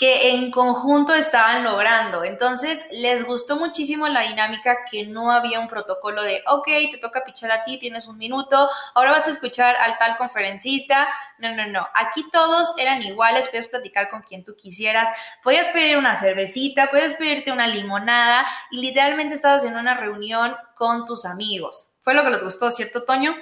que 0.00 0.30
en 0.30 0.50
conjunto 0.50 1.14
estaban 1.14 1.62
logrando. 1.62 2.24
Entonces, 2.24 2.86
les 2.90 3.22
gustó 3.26 3.56
muchísimo 3.56 4.08
la 4.08 4.22
dinámica 4.22 4.86
que 4.90 5.04
no 5.04 5.30
había 5.30 5.60
un 5.60 5.68
protocolo 5.68 6.22
de, 6.22 6.42
ok, 6.46 6.64
te 6.90 6.96
toca 6.96 7.22
pichar 7.22 7.52
a 7.52 7.64
ti, 7.64 7.78
tienes 7.78 8.06
un 8.06 8.16
minuto, 8.16 8.66
ahora 8.94 9.10
vas 9.10 9.26
a 9.26 9.30
escuchar 9.30 9.76
al 9.76 9.98
tal 9.98 10.16
conferencista. 10.16 11.06
No, 11.36 11.54
no, 11.54 11.66
no. 11.66 11.86
Aquí 11.92 12.24
todos 12.30 12.78
eran 12.78 13.02
iguales, 13.02 13.48
podías 13.48 13.68
platicar 13.68 14.08
con 14.08 14.22
quien 14.22 14.42
tú 14.42 14.56
quisieras, 14.56 15.10
podías 15.42 15.68
pedir 15.68 15.98
una 15.98 16.16
cervecita, 16.16 16.88
podías 16.90 17.12
pedirte 17.12 17.52
una 17.52 17.66
limonada 17.66 18.46
y 18.70 18.80
literalmente 18.80 19.34
estabas 19.34 19.64
en 19.64 19.76
una 19.76 19.92
reunión 19.92 20.56
con 20.76 21.04
tus 21.04 21.26
amigos. 21.26 21.98
Fue 22.00 22.14
lo 22.14 22.24
que 22.24 22.30
les 22.30 22.42
gustó, 22.42 22.70
¿cierto, 22.70 23.04
Toño? 23.04 23.36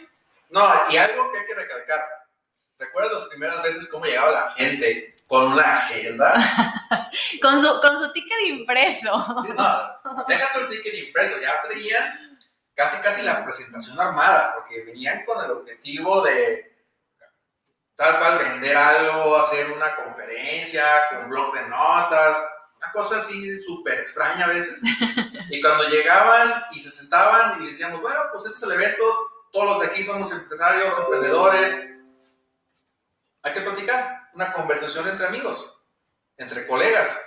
No, 0.51 0.69
y 0.91 0.97
algo 0.97 1.31
que 1.31 1.39
hay 1.39 1.47
que 1.47 1.55
recalcar. 1.55 2.01
¿Recuerdas 2.81 3.13
las 3.13 3.29
primeras 3.29 3.63
veces 3.63 3.89
cómo 3.89 4.07
llegaba 4.07 4.33
la 4.33 4.51
gente 4.51 5.18
con 5.29 5.53
una 5.53 5.77
agenda. 5.77 6.35
con, 7.43 7.61
su, 7.61 7.81
con 7.81 7.99
su 7.99 8.13
ticket 8.13 8.41
impreso. 8.47 9.45
Sí, 9.47 9.53
no, 9.55 10.25
déjate 10.27 10.61
el 10.61 10.69
ticket 10.71 10.95
impreso, 10.95 11.39
ya 11.39 11.61
traían 11.61 12.41
casi 12.75 12.97
casi 13.03 13.23
la 13.23 13.45
presentación 13.45 14.01
armada, 14.01 14.55
porque 14.55 14.85
venían 14.85 15.25
con 15.25 15.45
el 15.45 15.51
objetivo 15.51 16.23
de 16.23 16.77
tal 17.95 18.19
cual 18.19 18.39
vender 18.39 18.77
algo, 18.77 19.37
hacer 19.37 19.71
una 19.71 19.95
conferencia 19.97 20.85
con 21.11 21.25
un 21.25 21.31
blog 21.31 21.53
de 21.53 21.69
notas, 21.69 22.43
una 22.79 22.91
cosa 22.93 23.19
así 23.19 23.57
súper 23.57 24.01
extraña 24.01 24.47
a 24.47 24.49
veces. 24.49 24.81
Y 25.51 25.63
cuando 25.63 25.89
llegaban 25.89 26.63
y 26.73 26.81
se 26.81 26.91
sentaban 26.91 27.63
y 27.63 27.69
decíamos, 27.69 28.03
bueno, 28.03 28.21
pues 28.31 28.45
este 28.45 28.57
es 28.59 28.63
el 28.65 28.73
evento, 28.73 29.03
todos 29.51 29.65
los 29.65 29.81
de 29.81 29.87
aquí 29.87 30.03
somos 30.03 30.31
empresarios, 30.31 30.95
emprendedores, 30.99 31.89
hay 33.43 33.53
que 33.55 33.63
platicar 33.63 34.18
una 34.35 34.53
conversación 34.53 35.09
entre 35.09 35.27
amigos, 35.27 35.81
entre 36.37 36.67
colegas. 36.67 37.19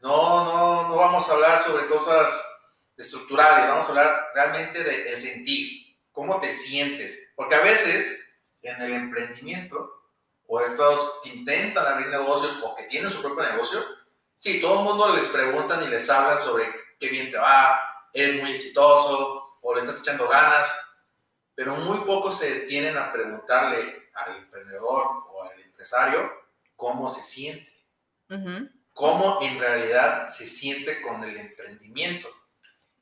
No, 0.00 0.44
no, 0.44 0.88
no 0.88 0.96
vamos 0.96 1.28
a 1.28 1.32
hablar 1.32 1.58
sobre 1.58 1.86
cosas 1.86 2.42
estructurales, 2.96 3.68
vamos 3.68 3.86
a 3.86 3.88
hablar 3.90 4.30
realmente 4.34 4.82
del 4.82 5.16
sentir, 5.16 5.98
cómo 6.12 6.38
te 6.38 6.50
sientes. 6.50 7.32
Porque 7.34 7.54
a 7.54 7.60
veces 7.60 8.24
en 8.62 8.80
el 8.80 8.92
emprendimiento, 8.92 9.92
o 10.46 10.60
estos 10.60 11.20
que 11.22 11.30
intentan 11.30 11.86
abrir 11.86 12.08
negocios 12.08 12.58
o 12.62 12.74
que 12.74 12.84
tienen 12.84 13.10
su 13.10 13.20
propio 13.20 13.44
negocio, 13.44 13.84
sí, 14.34 14.60
todo 14.60 14.80
el 14.80 14.84
mundo 14.84 15.14
les 15.16 15.26
preguntan 15.26 15.82
y 15.82 15.88
les 15.88 16.08
hablan 16.08 16.38
sobre 16.38 16.72
qué 16.98 17.08
bien 17.08 17.30
te 17.30 17.38
va, 17.38 17.80
eres 18.12 18.40
muy 18.40 18.52
exitoso 18.52 19.58
o 19.60 19.74
le 19.74 19.80
estás 19.80 20.00
echando 20.00 20.28
ganas, 20.28 20.72
pero 21.54 21.76
muy 21.76 22.04
pocos 22.04 22.38
se 22.38 22.60
detienen 22.60 22.96
a 22.96 23.12
preguntarle 23.12 24.10
al 24.14 24.36
emprendedor 24.36 25.24
o 25.32 25.42
al 25.42 25.60
empresario 25.60 26.45
cómo 26.76 27.08
se 27.08 27.22
siente. 27.22 27.72
cómo 28.92 29.38
en 29.42 29.58
realidad 29.58 30.28
se 30.28 30.46
siente 30.46 31.00
con 31.02 31.22
el 31.24 31.36
emprendimiento. 31.36 32.28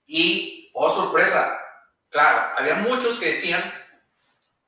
Y, 0.07 0.71
oh 0.75 0.91
sorpresa, 0.91 1.61
claro, 2.09 2.53
había 2.59 2.75
muchos 2.77 3.17
que 3.19 3.27
decían 3.27 3.63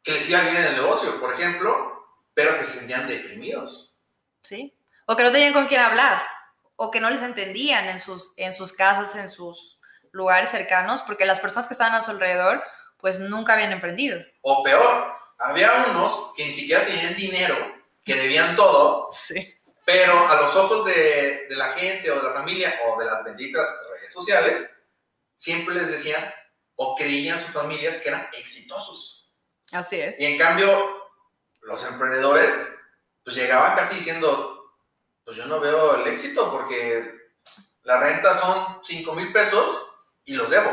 que 0.03 0.13
les 0.13 0.29
iba 0.29 0.41
bien 0.41 0.57
en 0.57 0.65
el 0.65 0.77
negocio, 0.77 1.21
por 1.21 1.33
ejemplo, 1.33 2.07
pero 2.33 2.57
que 2.57 2.65
se 2.65 2.79
sentían 2.79 3.09
deprimidos. 3.09 3.99
Sí. 4.43 4.79
O 5.07 5.17
que 5.17 5.23
no 5.25 5.33
tenían 5.33 5.53
con 5.53 5.67
quién 5.67 5.81
hablar, 5.81 6.23
o 6.77 6.91
que 6.91 7.01
no 7.01 7.11
les 7.11 7.23
entendían 7.23 7.89
en 7.89 7.99
sus, 7.99 8.33
en 8.37 8.53
sus 8.53 8.73
casas, 8.73 9.17
en 9.17 9.29
sus 9.29 9.79
lugares 10.13 10.51
cercanos, 10.51 11.03
porque 11.03 11.27
las 11.27 11.41
personas 11.41 11.67
que 11.67 11.75
estaban 11.75 11.95
a 11.95 12.03
su 12.03 12.13
alrededor, 12.13 12.63
pues 12.99 13.21
nunca 13.21 13.55
habían 13.55 13.73
emprendido. 13.73 14.19
O 14.43 14.63
peor, 14.63 15.13
había 15.39 15.73
unos 15.91 16.33
que 16.37 16.45
ni 16.45 16.53
siquiera 16.53 16.87
tenían 16.87 17.17
dinero, 17.17 17.57
que 18.07 18.15
debían 18.15 18.55
todo, 18.55 19.11
sí. 19.13 19.55
pero 19.85 20.29
a 20.29 20.37
los 20.41 20.55
ojos 20.55 20.87
de, 20.87 21.47
de 21.49 21.57
la 21.57 21.73
gente 21.73 22.11
o 22.11 22.17
de 22.17 22.23
la 22.23 22.33
familia 22.33 22.73
o 22.87 22.99
de 22.99 23.05
las 23.05 23.25
benditas 23.25 23.69
redes 23.91 24.13
sociales, 24.13 24.71
siempre 25.35 25.75
les 25.75 25.91
decían 25.91 26.33
o 26.77 26.95
creían 26.95 27.41
sus 27.41 27.51
familias 27.51 27.97
que 27.99 28.09
eran 28.09 28.29
exitosos. 28.39 29.33
Así 29.73 30.01
es. 30.01 30.21
Y 30.21 30.25
en 30.25 30.39
cambio, 30.39 31.11
los 31.63 31.85
emprendedores, 31.85 32.55
pues 33.25 33.35
llegaban 33.35 33.75
casi 33.75 33.97
diciendo, 33.97 34.77
pues 35.25 35.37
yo 35.37 35.47
no 35.47 35.59
veo 35.59 35.97
el 35.97 36.07
éxito 36.07 36.51
porque 36.53 37.13
la 37.83 37.99
renta 37.99 38.39
son 38.39 38.79
5 38.83 39.15
mil 39.15 39.33
pesos 39.33 39.85
y 40.25 40.35
los 40.35 40.51
debo. 40.51 40.71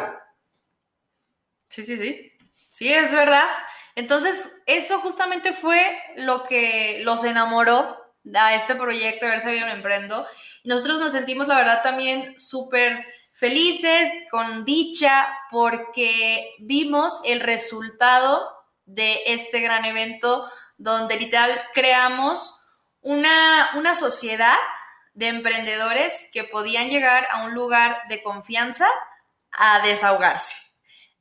Sí, 1.69 1.83
sí, 1.83 1.97
sí. 1.97 2.37
Sí, 2.67 2.93
es 2.93 3.11
verdad. 3.11 3.47
Entonces, 3.95 4.62
eso 4.65 5.00
justamente 5.00 5.53
fue 5.53 5.97
lo 6.15 6.43
que 6.43 7.01
los 7.03 7.23
enamoró 7.23 7.97
a 8.33 8.55
este 8.55 8.75
proyecto 8.75 9.25
de 9.25 9.31
haber 9.31 9.41
sabido 9.41 9.67
emprendo. 9.67 10.25
Nosotros 10.63 11.00
nos 11.00 11.12
sentimos, 11.12 11.47
la 11.47 11.57
verdad, 11.57 11.83
también 11.83 12.39
súper 12.39 13.05
felices, 13.33 14.12
con 14.31 14.63
dicha, 14.65 15.27
porque 15.51 16.55
vimos 16.59 17.21
el 17.25 17.39
resultado 17.39 18.50
de 18.85 19.21
este 19.27 19.59
gran 19.59 19.85
evento 19.85 20.50
donde 20.77 21.17
literal 21.17 21.62
creamos 21.73 22.62
una, 23.01 23.71
una 23.75 23.95
sociedad 23.95 24.57
de 25.13 25.27
emprendedores 25.27 26.29
que 26.33 26.43
podían 26.43 26.89
llegar 26.89 27.27
a 27.31 27.43
un 27.43 27.53
lugar 27.53 27.97
de 28.09 28.23
confianza 28.23 28.88
a 29.51 29.79
desahogarse. 29.85 30.55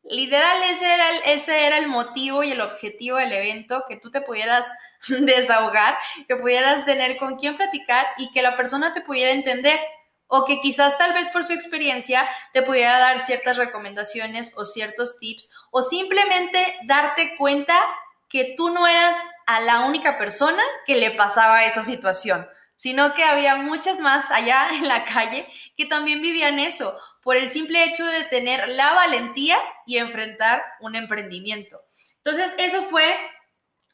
Literal, 0.04 0.62
ese 0.64 0.92
era, 0.92 1.10
el, 1.10 1.22
ese 1.26 1.66
era 1.66 1.78
el 1.78 1.86
motivo 1.86 2.42
y 2.42 2.50
el 2.50 2.60
objetivo 2.60 3.18
del 3.18 3.32
evento, 3.32 3.84
que 3.88 3.96
tú 3.96 4.10
te 4.10 4.20
pudieras 4.20 4.66
desahogar, 5.08 5.96
que 6.28 6.36
pudieras 6.36 6.84
tener 6.84 7.16
con 7.16 7.36
quién 7.36 7.56
platicar 7.56 8.06
y 8.18 8.30
que 8.30 8.42
la 8.42 8.56
persona 8.56 8.92
te 8.92 9.00
pudiera 9.00 9.32
entender. 9.32 9.78
O 10.34 10.46
que 10.46 10.62
quizás 10.62 10.96
tal 10.96 11.12
vez 11.12 11.28
por 11.28 11.44
su 11.44 11.52
experiencia 11.52 12.26
te 12.54 12.62
pudiera 12.62 12.98
dar 12.98 13.18
ciertas 13.18 13.58
recomendaciones 13.58 14.52
o 14.56 14.64
ciertos 14.64 15.18
tips 15.18 15.50
o 15.70 15.82
simplemente 15.82 16.74
darte 16.86 17.36
cuenta 17.36 17.78
que 18.30 18.54
tú 18.56 18.70
no 18.70 18.88
eras 18.88 19.14
a 19.44 19.60
la 19.60 19.80
única 19.80 20.16
persona 20.16 20.62
que 20.86 20.96
le 20.96 21.10
pasaba 21.10 21.66
esa 21.66 21.82
situación, 21.82 22.48
sino 22.82 23.14
que 23.14 23.22
había 23.22 23.54
muchas 23.54 24.00
más 24.00 24.32
allá 24.32 24.70
en 24.72 24.88
la 24.88 25.04
calle 25.04 25.46
que 25.76 25.86
también 25.86 26.20
vivían 26.20 26.58
eso 26.58 26.98
por 27.22 27.36
el 27.36 27.48
simple 27.48 27.84
hecho 27.84 28.04
de 28.04 28.24
tener 28.24 28.68
la 28.70 28.92
valentía 28.92 29.56
y 29.86 29.98
enfrentar 29.98 30.60
un 30.80 30.96
emprendimiento. 30.96 31.80
Entonces, 32.16 32.52
eso 32.58 32.82
fue 32.90 33.16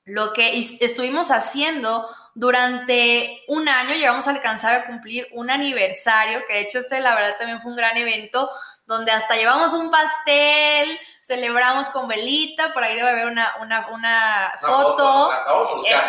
lo 0.06 0.32
que 0.32 0.58
estuvimos 0.80 1.30
haciendo 1.30 2.08
durante 2.34 3.42
un 3.48 3.68
año, 3.68 3.92
llegamos 3.92 4.26
a 4.26 4.30
alcanzar 4.30 4.74
a 4.74 4.86
cumplir 4.86 5.26
un 5.32 5.50
aniversario, 5.50 6.40
que 6.48 6.54
de 6.54 6.60
hecho 6.60 6.78
este 6.78 7.00
la 7.00 7.14
verdad 7.14 7.36
también 7.36 7.60
fue 7.60 7.72
un 7.72 7.76
gran 7.76 7.94
evento, 7.98 8.48
donde 8.88 9.12
hasta 9.12 9.36
llevamos 9.36 9.74
un 9.74 9.90
pastel, 9.90 10.98
celebramos 11.20 11.90
con 11.90 12.08
velita, 12.08 12.72
por 12.72 12.82
ahí 12.82 12.96
debe 12.96 13.10
haber 13.10 13.26
una, 13.26 13.54
una, 13.90 14.54
foto. 14.62 15.30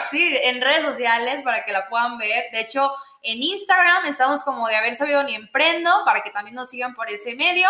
sí, 0.09 0.39
en 0.43 0.61
redes 0.61 0.85
sociales 0.85 1.41
para 1.41 1.65
que 1.65 1.73
la 1.73 1.89
puedan 1.89 2.17
ver. 2.17 2.45
De 2.53 2.61
hecho, 2.61 2.89
en 3.21 3.43
Instagram 3.43 4.05
estamos 4.05 4.43
como 4.43 4.65
de 4.69 4.77
haber 4.77 4.95
sabido 4.95 5.21
ni 5.23 5.35
emprendo, 5.35 6.03
para 6.05 6.23
que 6.23 6.31
también 6.31 6.55
nos 6.55 6.69
sigan 6.69 6.95
por 6.95 7.09
ese 7.09 7.35
medio. 7.35 7.67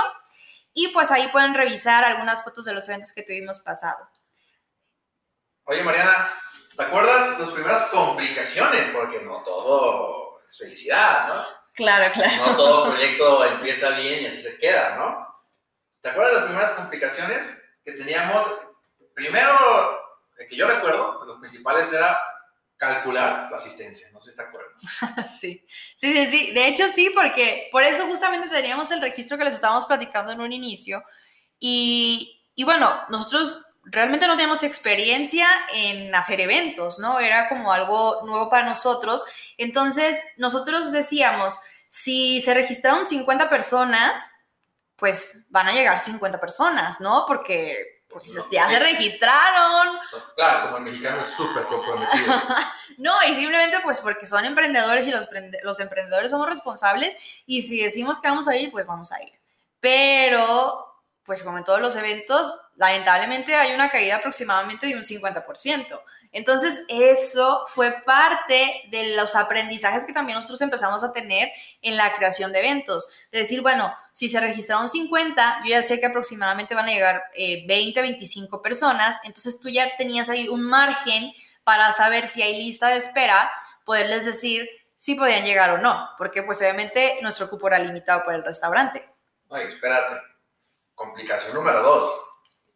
Y 0.75 0.89
pues 0.89 1.09
ahí 1.09 1.27
pueden 1.29 1.55
revisar 1.55 2.03
algunas 2.03 2.43
fotos 2.43 2.63
de 2.65 2.73
los 2.73 2.87
eventos 2.87 3.11
que 3.11 3.23
tuvimos 3.23 3.61
pasado. 3.61 4.07
Oye, 5.63 5.81
Mariana, 5.81 6.39
¿te 6.77 6.83
acuerdas 6.83 7.39
las 7.39 7.49
primeras 7.49 7.85
complicaciones? 7.87 8.87
Porque 8.93 9.21
no 9.21 9.41
todo 9.41 10.39
es 10.47 10.55
felicidad, 10.55 11.27
¿no? 11.29 11.58
Claro, 11.79 12.11
claro. 12.11 12.45
No 12.45 12.57
todo 12.57 12.89
proyecto 12.89 13.45
empieza 13.45 13.91
bien 13.91 14.23
y 14.23 14.25
así 14.25 14.39
se 14.39 14.57
queda, 14.59 14.97
¿no? 14.97 15.25
¿Te 16.01 16.09
acuerdas 16.09 16.33
de 16.33 16.39
las 16.39 16.47
primeras 16.47 16.71
complicaciones 16.73 17.63
que 17.85 17.93
teníamos? 17.93 18.45
Primero, 19.13 19.53
el 20.37 20.45
que 20.45 20.57
yo 20.57 20.67
recuerdo, 20.67 21.23
los 21.23 21.39
principales 21.39 21.89
era 21.93 22.19
calcular 22.75 23.47
la 23.49 23.55
asistencia, 23.55 24.09
no 24.11 24.19
sé 24.19 24.31
si 24.31 24.37
te 24.37 24.43
acuerdas. 24.43 24.81
sí, 25.39 25.65
sí, 25.95 26.11
sí, 26.11 26.27
sí. 26.27 26.51
De 26.51 26.67
hecho, 26.67 26.89
sí, 26.89 27.11
porque 27.15 27.69
por 27.71 27.83
eso 27.83 28.05
justamente 28.07 28.49
teníamos 28.49 28.91
el 28.91 28.99
registro 28.99 29.37
que 29.37 29.45
les 29.45 29.55
estábamos 29.55 29.85
platicando 29.85 30.33
en 30.33 30.41
un 30.41 30.51
inicio. 30.51 31.01
Y, 31.59 32.45
y 32.55 32.65
bueno, 32.65 33.05
nosotros 33.09 33.61
realmente 33.91 34.27
no 34.27 34.35
teníamos 34.35 34.63
experiencia 34.63 35.47
en 35.73 36.13
hacer 36.13 36.39
eventos, 36.41 36.99
¿no? 36.99 37.19
Era 37.19 37.49
como 37.49 37.71
algo 37.71 38.21
nuevo 38.25 38.49
para 38.49 38.67
nosotros. 38.67 39.23
Entonces, 39.57 40.15
nosotros 40.37 40.91
decíamos, 40.91 41.59
si 41.87 42.41
se 42.41 42.53
registraron 42.53 43.05
50 43.05 43.49
personas, 43.49 44.31
pues 44.95 45.45
van 45.49 45.67
a 45.67 45.73
llegar 45.73 45.99
50 45.99 46.39
personas, 46.39 46.99
¿no? 46.99 47.25
Porque 47.27 48.03
pues 48.09 48.35
ya 48.51 48.67
se 48.67 48.79
registraron. 48.79 49.99
Claro, 50.35 50.65
como 50.65 50.77
el 50.77 50.83
mexicano 50.83 51.21
es 51.21 51.27
súper 51.27 51.65
comprometido. 51.65 52.33
no, 52.97 53.23
y 53.23 53.35
simplemente 53.35 53.79
pues 53.83 54.01
porque 54.01 54.25
son 54.25 54.45
emprendedores 54.45 55.07
y 55.07 55.11
los, 55.11 55.29
los 55.63 55.79
emprendedores 55.79 56.31
somos 56.31 56.47
responsables 56.47 57.15
y 57.45 57.61
si 57.61 57.81
decimos 57.81 58.19
que 58.19 58.27
vamos 58.27 58.47
a 58.47 58.55
ir, 58.55 58.71
pues 58.71 58.87
vamos 58.87 59.11
a 59.11 59.21
ir. 59.21 59.33
Pero 59.79 60.87
pues 61.23 61.43
como 61.43 61.59
en 61.59 61.63
todos 61.63 61.79
los 61.79 61.95
eventos, 61.95 62.59
lamentablemente 62.79 63.53
hay 63.55 63.73
una 63.73 63.89
caída 63.89 64.15
aproximadamente 64.15 64.87
de 64.87 64.95
un 64.95 65.03
50%. 65.03 66.01
Entonces, 66.31 66.85
eso 66.87 67.65
fue 67.67 67.91
parte 68.05 68.83
de 68.89 69.15
los 69.17 69.35
aprendizajes 69.35 70.05
que 70.05 70.13
también 70.13 70.37
nosotros 70.37 70.61
empezamos 70.61 71.03
a 71.03 71.11
tener 71.11 71.49
en 71.81 71.97
la 71.97 72.15
creación 72.15 72.53
de 72.53 72.59
eventos. 72.59 73.27
De 73.31 73.39
decir, 73.39 73.61
bueno, 73.61 73.93
si 74.13 74.29
se 74.29 74.39
registraron 74.39 74.87
50, 74.87 75.59
yo 75.65 75.71
ya 75.71 75.81
sé 75.81 75.99
que 75.99 76.05
aproximadamente 76.05 76.73
van 76.73 76.87
a 76.87 76.93
llegar 76.93 77.23
20, 77.35 77.99
eh, 77.99 78.01
25 78.01 78.61
personas, 78.61 79.19
entonces 79.23 79.59
tú 79.59 79.67
ya 79.67 79.97
tenías 79.97 80.29
ahí 80.29 80.47
un 80.47 80.61
margen 80.61 81.33
para 81.65 81.91
saber 81.91 82.27
si 82.27 82.41
hay 82.41 82.57
lista 82.57 82.87
de 82.87 82.97
espera, 82.97 83.51
poderles 83.83 84.25
decir 84.25 84.69
si 84.95 85.15
podían 85.15 85.43
llegar 85.43 85.71
o 85.71 85.79
no, 85.79 86.09
porque 86.17 86.43
pues 86.43 86.61
obviamente 86.61 87.19
nuestro 87.21 87.49
cupo 87.49 87.67
era 87.67 87.79
limitado 87.79 88.23
por 88.23 88.33
el 88.33 88.43
restaurante. 88.43 89.05
Ay, 89.49 89.65
espérate 89.65 90.21
Complicación 90.95 91.53
número 91.53 91.81
dos. 91.81 92.28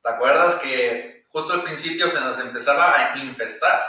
¿Te 0.03 0.09
acuerdas 0.09 0.55
que 0.55 1.25
justo 1.29 1.53
al 1.53 1.63
principio 1.63 2.09
se 2.09 2.19
nos 2.19 2.37
empezaba 2.39 3.13
a 3.13 3.17
infestar? 3.17 3.81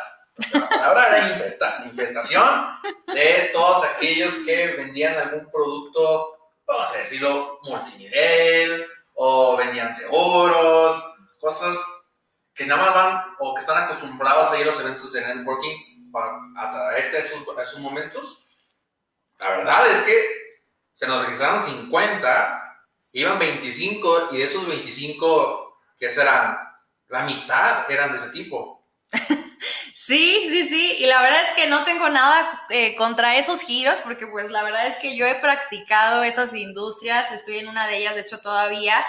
La 0.53 0.69
palabra 0.69 1.09
era 1.09 1.29
infestar, 1.35 1.85
infestación 1.85 2.67
de 3.13 3.51
todos 3.53 3.85
aquellos 3.85 4.35
que 4.47 4.69
vendían 4.77 5.17
algún 5.17 5.51
producto, 5.51 6.53
vamos 6.67 6.91
a 6.93 6.99
decirlo, 6.99 7.59
multinivel, 7.65 8.87
o 9.15 9.57
vendían 9.57 9.93
seguros, 9.93 11.03
cosas 11.41 11.77
que 12.55 12.67
nada 12.67 12.83
más 12.83 12.95
van 12.95 13.35
o 13.41 13.55
que 13.55 13.61
están 13.61 13.85
acostumbrados 13.85 14.53
a 14.53 14.57
ir 14.57 14.63
a 14.63 14.67
los 14.67 14.81
eventos 14.81 15.13
de 15.13 15.21
networking 15.21 16.11
para 16.13 16.39
atraerte 16.57 17.17
a 17.17 17.21
esos, 17.21 17.59
a 17.59 17.63
esos 17.63 17.81
momentos. 17.81 18.39
La 19.39 19.51
verdad 19.51 19.91
es 19.91 20.01
que 20.03 20.25
se 20.93 21.09
nos 21.09 21.23
registraron 21.23 21.63
50 21.63 22.61
iban 23.15 23.39
25 23.39 24.29
y 24.33 24.39
de 24.39 24.45
esos 24.45 24.67
25, 24.67 25.64
¿qué 26.05 26.11
serán? 26.11 26.59
La 27.09 27.23
mitad 27.23 27.91
eran 27.91 28.13
de 28.13 28.19
ese 28.19 28.29
tipo. 28.29 28.87
Sí, 29.95 30.49
sí, 30.51 30.65
sí, 30.67 30.97
y 30.99 31.07
la 31.07 31.23
verdad 31.23 31.41
es 31.45 31.53
que 31.53 31.67
no 31.67 31.85
tengo 31.85 32.11
nada 32.11 32.67
eh, 32.69 32.95
contra 32.95 33.39
esos 33.39 33.63
giros, 33.63 33.95
porque 34.05 34.27
pues 34.27 34.51
la 34.51 34.63
verdad 34.63 34.87
es 34.87 34.97
que 34.97 35.17
yo 35.17 35.25
he 35.25 35.37
practicado 35.37 36.23
esas 36.23 36.53
industrias, 36.53 37.33
estoy 37.33 37.61
en 37.61 37.69
una 37.69 37.87
de 37.87 37.97
ellas, 37.97 38.15
de 38.15 38.21
hecho 38.21 38.39
todavía. 38.41 39.03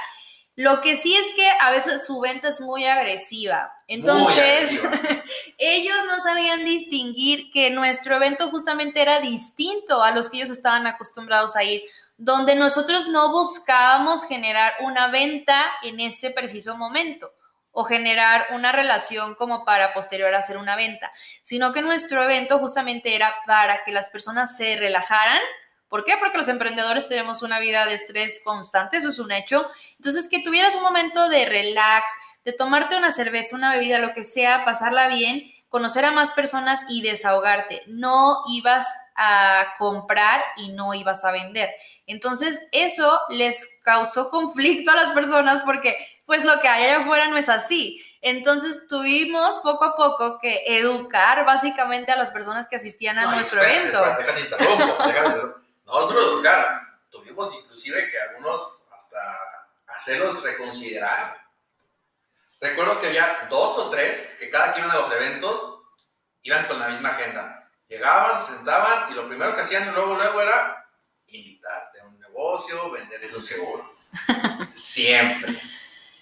Lo 0.56 0.80
que 0.80 0.96
sí 0.96 1.14
es 1.14 1.36
que 1.36 1.50
a 1.60 1.72
veces 1.72 2.06
su 2.06 2.22
venta 2.22 2.48
es 2.48 2.62
muy 2.62 2.86
agresiva. 2.86 3.74
Entonces, 3.88 4.70
ellos 5.58 5.98
no 6.08 6.22
sabían 6.22 6.64
distinguir 6.64 7.52
que 7.52 7.72
nuestro 7.72 8.16
evento 8.16 8.50
justamente 8.50 9.02
era 9.02 9.20
distinto 9.20 10.02
a 10.02 10.12
los 10.12 10.30
que 10.30 10.38
ellos 10.38 10.50
estaban 10.50 10.88
acostumbrados 10.88 11.58
a 11.58 11.66
ir 11.66 11.84
donde 12.18 12.56
nosotros 12.56 13.08
no 13.08 13.32
buscábamos 13.32 14.26
generar 14.26 14.74
una 14.82 15.10
venta 15.10 15.66
en 15.84 16.00
ese 16.00 16.32
preciso 16.32 16.78
momento 16.78 17.34
o 17.72 17.84
generar 17.84 18.48
una 18.52 18.72
relación 18.72 19.36
como 19.36 19.66
para 19.66 19.94
posterior 19.94 20.34
hacer 20.34 20.58
una 20.58 20.78
venta, 20.78 21.12
sino 21.42 21.74
que 21.74 21.82
nuestro 21.82 22.24
evento 22.24 22.58
justamente 22.60 23.16
era 23.16 23.36
para 23.46 23.84
que 23.84 23.92
las 23.92 24.10
personas 24.10 24.56
se 24.56 24.78
relajaran, 24.78 25.42
¿Por 25.88 26.04
qué? 26.04 26.18
Porque 26.20 26.38
los 26.38 26.48
emprendedores 26.48 27.08
tenemos 27.08 27.42
una 27.42 27.60
vida 27.60 27.86
de 27.86 27.94
estrés 27.94 28.42
constante, 28.44 28.98
eso 28.98 29.10
es 29.10 29.20
un 29.20 29.32
hecho. 29.32 29.66
Entonces, 29.98 30.28
que 30.28 30.44
tuvieras 30.44 30.76
un 30.76 30.82
momento 30.82 31.30
de 31.30 31.46
relax, 31.46 32.12
de 32.44 32.54
tomarte 32.54 32.98
una 32.98 33.12
cerveza, 33.12 33.56
una 33.56 33.72
bebida, 33.72 34.00
lo 34.00 34.14
que 34.14 34.26
sea, 34.26 34.66
pasarla 34.66 35.08
bien, 35.08 35.44
conocer 35.76 36.06
a 36.06 36.12
más 36.12 36.32
personas 36.32 36.86
y 36.88 37.02
desahogarte. 37.02 37.84
No 37.88 38.44
ibas 38.48 38.88
a 39.14 39.74
comprar 39.78 40.42
y 40.56 40.70
no 40.70 40.94
ibas 40.94 41.26
a 41.26 41.34
vender. 41.34 41.70
Entonces, 42.08 42.66
eso 42.72 43.20
les 43.28 43.78
causó 43.84 44.30
conflicto 44.30 44.92
a 44.92 44.96
las 44.96 45.10
personas 45.10 45.64
porque 45.66 45.98
pues 46.26 46.46
lo 46.46 46.62
que 46.62 46.70
hay 46.70 46.86
allá 46.86 47.02
afuera 47.02 47.28
no 47.28 47.36
es 47.36 47.50
así. 47.50 48.02
Entonces 48.22 48.88
tuvimos 48.88 49.58
poco 49.58 49.84
a 49.84 49.98
poco 49.98 50.40
que 50.40 50.64
educar 50.66 51.44
básicamente 51.44 52.14
a 52.14 52.16
las 52.16 52.30
personas 52.30 52.70
que 52.70 52.78
asistían 52.78 53.20
a 53.20 53.36
nuestro 53.36 53.62
evento. 53.62 54.00
no 55.86 56.08
solo 56.08 56.22
educar, 56.22 56.84
tuvimos 57.10 57.54
inclusive 57.54 58.10
que 58.10 58.18
algunos 58.18 58.88
hasta 58.96 59.20
hacerlos 59.88 60.42
reconsiderar. 60.42 61.45
Recuerdo 62.60 63.00
que 63.00 63.08
había 63.08 63.48
dos 63.50 63.78
o 63.78 63.90
tres 63.90 64.38
que 64.40 64.50
cada 64.50 64.74
quien 64.74 64.88
de 64.88 64.94
los 64.94 65.12
eventos 65.12 65.80
iban 66.44 66.66
con 66.66 66.80
la 66.80 66.90
misma 66.90 67.10
agenda. 67.10 67.70
Llegaban, 67.88 68.40
se 68.40 68.56
sentaban 68.56 69.12
y 69.12 69.16
lo 69.16 69.28
primero 69.28 69.56
que 69.56 69.62
hacían 69.62 69.94
luego, 69.94 70.16
luego 70.16 70.42
era 70.42 70.88
invitarte 71.28 72.02
a 72.02 72.06
un 72.06 72.20
negocio, 72.20 72.92
vender 72.92 73.22
un 73.34 73.42
seguro. 73.42 73.96
Siempre. 74.76 75.56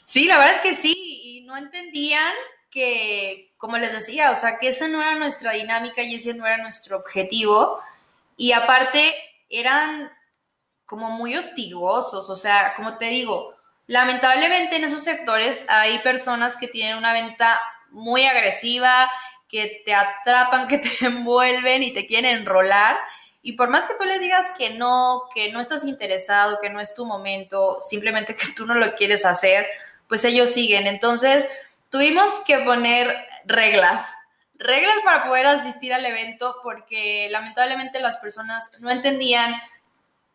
Sí, 0.05 0.25
la 0.25 0.37
verdad 0.37 0.55
es 0.55 0.61
que 0.61 0.73
sí, 0.73 0.93
y 0.95 1.41
no 1.45 1.55
entendían 1.57 2.33
que, 2.69 3.53
como 3.57 3.77
les 3.77 3.93
decía, 3.93 4.31
o 4.31 4.35
sea, 4.35 4.57
que 4.57 4.69
esa 4.69 4.87
no 4.87 5.01
era 5.01 5.15
nuestra 5.15 5.51
dinámica 5.51 6.01
y 6.01 6.15
ese 6.15 6.33
no 6.33 6.45
era 6.45 6.57
nuestro 6.57 6.97
objetivo. 6.97 7.79
Y 8.35 8.51
aparte, 8.51 9.13
eran 9.49 10.11
como 10.85 11.11
muy 11.11 11.35
hostigosos, 11.35 12.29
o 12.29 12.35
sea, 12.35 12.73
como 12.75 12.97
te 12.97 13.05
digo, 13.05 13.52
lamentablemente 13.87 14.75
en 14.75 14.83
esos 14.83 15.03
sectores 15.03 15.65
hay 15.69 15.99
personas 15.99 16.57
que 16.57 16.67
tienen 16.67 16.97
una 16.97 17.13
venta 17.13 17.61
muy 17.89 18.25
agresiva, 18.25 19.09
que 19.47 19.83
te 19.85 19.93
atrapan, 19.93 20.67
que 20.67 20.79
te 20.79 21.05
envuelven 21.05 21.83
y 21.83 21.93
te 21.93 22.05
quieren 22.05 22.39
enrolar. 22.39 22.97
Y 23.41 23.53
por 23.53 23.69
más 23.69 23.85
que 23.85 23.95
tú 23.95 24.05
les 24.05 24.21
digas 24.21 24.51
que 24.57 24.71
no, 24.71 25.23
que 25.33 25.51
no 25.51 25.59
estás 25.59 25.83
interesado, 25.83 26.59
que 26.61 26.69
no 26.69 26.79
es 26.79 26.95
tu 26.95 27.05
momento, 27.05 27.79
simplemente 27.81 28.35
que 28.35 28.47
tú 28.55 28.65
no 28.65 28.73
lo 28.75 28.95
quieres 28.95 29.25
hacer, 29.25 29.67
pues 30.07 30.23
ellos 30.23 30.51
siguen. 30.51 30.87
Entonces, 30.87 31.47
tuvimos 31.89 32.31
que 32.47 32.59
poner 32.59 33.13
reglas, 33.45 34.13
reglas 34.55 34.95
para 35.03 35.27
poder 35.27 35.45
asistir 35.45 35.93
al 35.93 36.05
evento 36.05 36.55
porque 36.63 37.27
lamentablemente 37.29 37.99
las 37.99 38.17
personas 38.17 38.71
no 38.79 38.89
entendían 38.89 39.53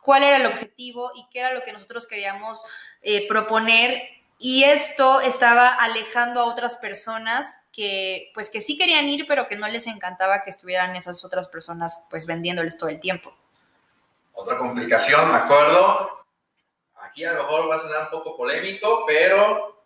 cuál 0.02 0.22
era 0.22 0.36
el 0.36 0.46
objetivo 0.46 1.12
y 1.14 1.26
qué 1.30 1.40
era 1.40 1.52
lo 1.52 1.64
que 1.64 1.72
nosotros 1.72 2.06
queríamos 2.06 2.62
eh, 3.02 3.26
proponer 3.28 4.02
y 4.38 4.64
esto 4.64 5.20
estaba 5.20 5.68
alejando 5.68 6.40
a 6.40 6.44
otras 6.44 6.76
personas 6.76 7.56
que 7.72 8.30
pues 8.34 8.50
que 8.50 8.60
sí 8.60 8.76
querían 8.76 9.08
ir 9.08 9.26
pero 9.26 9.46
que 9.46 9.56
no 9.56 9.68
les 9.68 9.86
encantaba 9.86 10.42
que 10.42 10.50
estuvieran 10.50 10.96
esas 10.96 11.24
otras 11.24 11.48
personas 11.48 12.04
pues 12.10 12.26
vendiéndoles 12.26 12.78
todo 12.78 12.90
el 12.90 13.00
tiempo. 13.00 13.34
Otra 14.32 14.56
complicación, 14.56 15.32
me 15.32 15.38
acuerdo, 15.38 16.24
aquí 17.00 17.24
a 17.24 17.32
lo 17.32 17.42
mejor 17.42 17.70
va 17.70 17.74
a 17.74 17.78
sonar 17.78 18.02
un 18.04 18.10
poco 18.10 18.36
polémico, 18.36 19.04
pero 19.06 19.82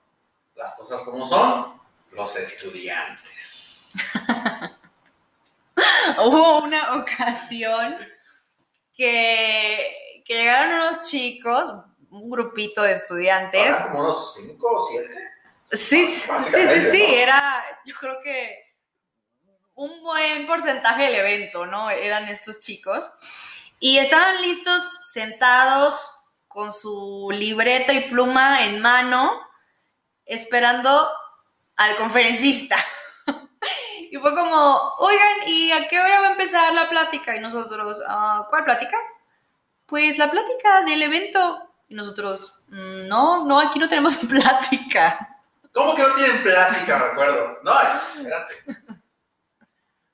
las 0.55 0.73
cosas 0.73 1.03
como 1.03 1.25
son, 1.25 1.81
los 2.11 2.37
estudiantes. 2.37 3.93
Hubo 6.19 6.63
una 6.65 6.97
ocasión 6.97 7.97
que, 8.95 10.23
que 10.25 10.35
llegaron 10.35 10.75
unos 10.75 11.09
chicos, 11.09 11.73
un 12.13 12.31
grupito 12.31 12.83
de 12.83 12.93
estudiantes. 12.93 13.77
como 13.77 14.01
unos 14.01 14.35
cinco 14.35 14.77
o 14.77 14.85
siete. 14.85 15.15
Sí, 15.73 16.05
sí, 16.05 16.21
sí, 16.41 16.83
sí, 16.91 17.03
era, 17.03 17.65
yo 17.87 17.95
creo 17.95 18.21
que 18.23 18.63
un 19.75 20.03
buen 20.03 20.47
porcentaje 20.47 21.05
del 21.05 21.15
evento, 21.15 21.65
¿no? 21.65 21.89
Eran 21.89 22.29
estos 22.29 22.61
chicos. 22.61 23.11
Y 23.81 23.99
estaban 23.99 24.43
listos, 24.43 25.01
sentados, 25.05 26.19
con 26.47 26.71
su 26.71 27.31
libreta 27.33 27.95
y 27.95 28.11
pluma 28.11 28.67
en 28.67 28.81
mano, 28.81 29.41
esperando 30.27 31.09
al 31.77 31.97
conferencista. 31.97 32.77
y 34.11 34.17
fue 34.19 34.35
como, 34.35 34.93
oigan, 34.99 35.49
¿y 35.49 35.73
a 35.73 35.89
qué 35.89 35.99
hora 35.99 36.21
va 36.21 36.29
a 36.29 36.33
empezar 36.33 36.75
la 36.75 36.91
plática? 36.91 37.35
Y 37.35 37.41
nosotros, 37.41 38.03
ah, 38.07 38.47
¿cuál 38.51 38.65
plática? 38.65 38.99
Pues 39.87 40.19
la 40.19 40.31
plática 40.31 40.83
del 40.83 41.03
evento. 41.03 41.72
Y 41.93 41.95
nosotros, 41.95 42.63
mm, 42.69 43.07
no, 43.07 43.45
no, 43.45 43.61
aquí 43.61 43.79
no 43.79 43.87
tenemos 43.87 44.17
plática. 44.31 45.39
¿Cómo 45.75 45.95
que 45.95 46.01
no 46.01 46.15
tienen 46.15 46.43
plática? 46.43 47.11
Recuerdo. 47.11 47.59
No, 47.63 47.73
espérate. 48.09 48.55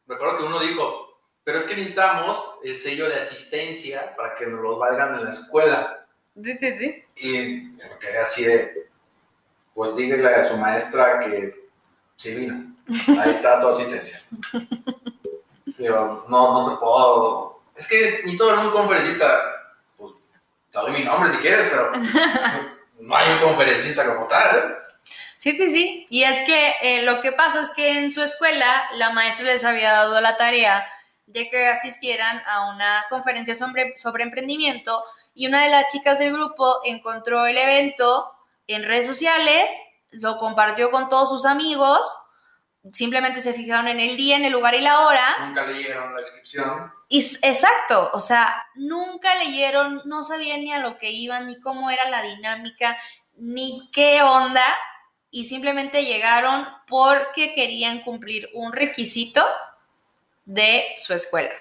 Recuerdo 0.09 0.39
que 0.39 0.43
uno 0.43 0.59
dijo, 0.59 1.21
pero 1.45 1.59
es 1.59 1.65
que 1.67 1.77
necesitamos 1.77 2.55
el 2.65 2.75
sello 2.75 3.09
de 3.09 3.21
asistencia 3.21 4.17
para 4.17 4.35
que 4.35 4.49
nos 4.49 4.61
lo 4.61 4.77
valgan 4.77 5.21
en 5.21 5.25
la 5.27 5.31
escuela. 5.31 6.05
Sí, 6.43 6.59
sí, 6.59 6.79
sí. 6.79 7.05
Y 7.15 7.61
me 7.77 7.99
quedé 8.01 8.19
así 8.19 8.45
de, 8.45 8.91
pues 9.73 9.95
dígale 9.95 10.35
a 10.35 10.43
su 10.43 10.57
maestra 10.57 11.21
que 11.21 11.69
sí 12.17 12.35
vino. 12.35 12.75
Ahí 13.21 13.31
está 13.31 13.61
tu 13.61 13.69
asistencia. 13.69 14.21
Digo, 15.79 16.27
no, 16.29 16.53
no 16.55 16.71
te 16.73 16.77
puedo. 16.81 17.61
Es 17.77 17.87
que 17.87 18.23
ni 18.25 18.37
todo 18.37 18.51
el 18.51 18.57
mundo 18.57 18.73
conferencista. 18.73 19.58
Te 20.71 20.79
doy 20.79 20.93
mi 20.93 21.05
nombre 21.05 21.31
si 21.31 21.39
quieres, 21.39 21.69
pero 21.71 21.93
no 23.01 23.17
hay 23.17 23.33
un 23.33 23.39
conferencista 23.39 24.07
como 24.15 24.27
tal. 24.27 24.57
¿eh? 24.57 24.75
Sí, 25.39 25.53
sí, 25.53 25.69
sí. 25.69 26.07
Y 26.11 26.25
es 26.25 26.43
que 26.43 26.75
eh, 26.83 27.03
lo 27.03 27.21
que 27.21 27.33
pasa 27.33 27.63
es 27.63 27.71
que 27.71 27.99
en 27.99 28.13
su 28.13 28.23
escuela 28.23 28.85
la 28.95 29.11
maestra 29.11 29.47
les 29.47 29.65
había 29.65 29.93
dado 29.93 30.21
la 30.21 30.37
tarea 30.37 30.87
de 31.27 31.49
que 31.51 31.69
asistieran 31.69 32.43
a 32.47 32.71
una 32.71 33.05
conferencia 33.09 33.55
sobre, 33.55 33.97
sobre 33.99 34.25
emprendimiento 34.25 35.03
y 35.35 35.47
una 35.47 35.63
de 35.63 35.71
las 35.71 35.93
chicas 35.93 36.19
del 36.19 36.33
grupo 36.33 36.81
encontró 36.85 37.47
el 37.47 37.57
evento 37.57 38.33
en 38.67 38.83
redes 38.83 39.07
sociales, 39.07 39.71
lo 40.11 40.37
compartió 40.39 40.91
con 40.91 41.09
todos 41.09 41.29
sus 41.29 41.47
amigos, 41.47 42.01
simplemente 42.93 43.41
se 43.41 43.53
fijaron 43.53 43.89
en 43.89 44.01
el 44.01 44.17
día, 44.17 44.37
en 44.37 44.45
el 44.45 44.53
lugar 44.53 44.75
y 44.75 44.81
la 44.81 45.01
hora. 45.01 45.37
Nunca 45.41 45.67
leyeron 45.67 46.13
la 46.13 46.21
descripción. 46.21 46.93
Y, 47.09 47.21
exacto, 47.43 48.11
o 48.13 48.21
sea, 48.21 48.69
nunca 48.75 49.35
leyeron, 49.37 50.03
no 50.05 50.23
sabían 50.23 50.61
ni 50.61 50.73
a 50.73 50.79
lo 50.79 50.99
que 50.99 51.11
iban, 51.11 51.47
ni 51.47 51.61
cómo 51.61 51.91
era 51.91 52.09
la 52.11 52.23
dinámica, 52.23 52.99
ni 53.37 53.89
qué 53.93 54.23
onda, 54.23 54.65
y 55.31 55.45
simplemente 55.45 56.05
llegaron 56.05 56.67
porque 56.87 57.55
querían 57.55 58.03
cumplir 58.03 58.49
un 58.55 58.73
requisito 58.73 59.45
de 60.45 60.85
su 60.99 61.13
escuela. 61.13 61.55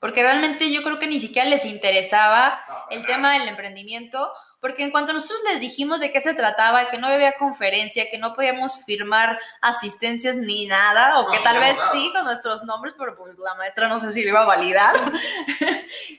Porque 0.00 0.22
realmente 0.22 0.70
yo 0.70 0.82
creo 0.82 0.98
que 0.98 1.06
ni 1.06 1.18
siquiera 1.18 1.48
les 1.48 1.64
interesaba 1.64 2.60
el 2.90 3.04
tema 3.06 3.32
del 3.32 3.48
emprendimiento, 3.48 4.30
porque 4.66 4.82
en 4.82 4.90
cuanto 4.90 5.12
nosotros 5.12 5.38
les 5.44 5.60
dijimos 5.60 6.00
de 6.00 6.10
qué 6.10 6.20
se 6.20 6.34
trataba, 6.34 6.90
que 6.90 6.98
no 6.98 7.06
había 7.06 7.36
conferencia, 7.36 8.10
que 8.10 8.18
no 8.18 8.34
podíamos 8.34 8.84
firmar 8.84 9.38
asistencias 9.62 10.34
ni 10.34 10.66
nada, 10.66 11.20
o 11.20 11.30
que 11.30 11.38
tal 11.38 11.60
vez 11.60 11.76
sí 11.92 12.10
con 12.12 12.24
nuestros 12.24 12.64
nombres, 12.64 12.92
pero 12.98 13.14
pues 13.16 13.38
la 13.38 13.54
maestra 13.54 13.86
no 13.86 14.00
sé 14.00 14.10
si 14.10 14.24
lo 14.24 14.30
iba 14.30 14.40
a 14.40 14.44
validar, 14.44 14.92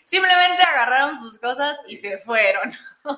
simplemente 0.05 0.63
agarraron 0.63 1.19
sus 1.19 1.37
cosas 1.39 1.77
y 1.89 1.97
se 1.97 2.19
fueron. 2.19 2.71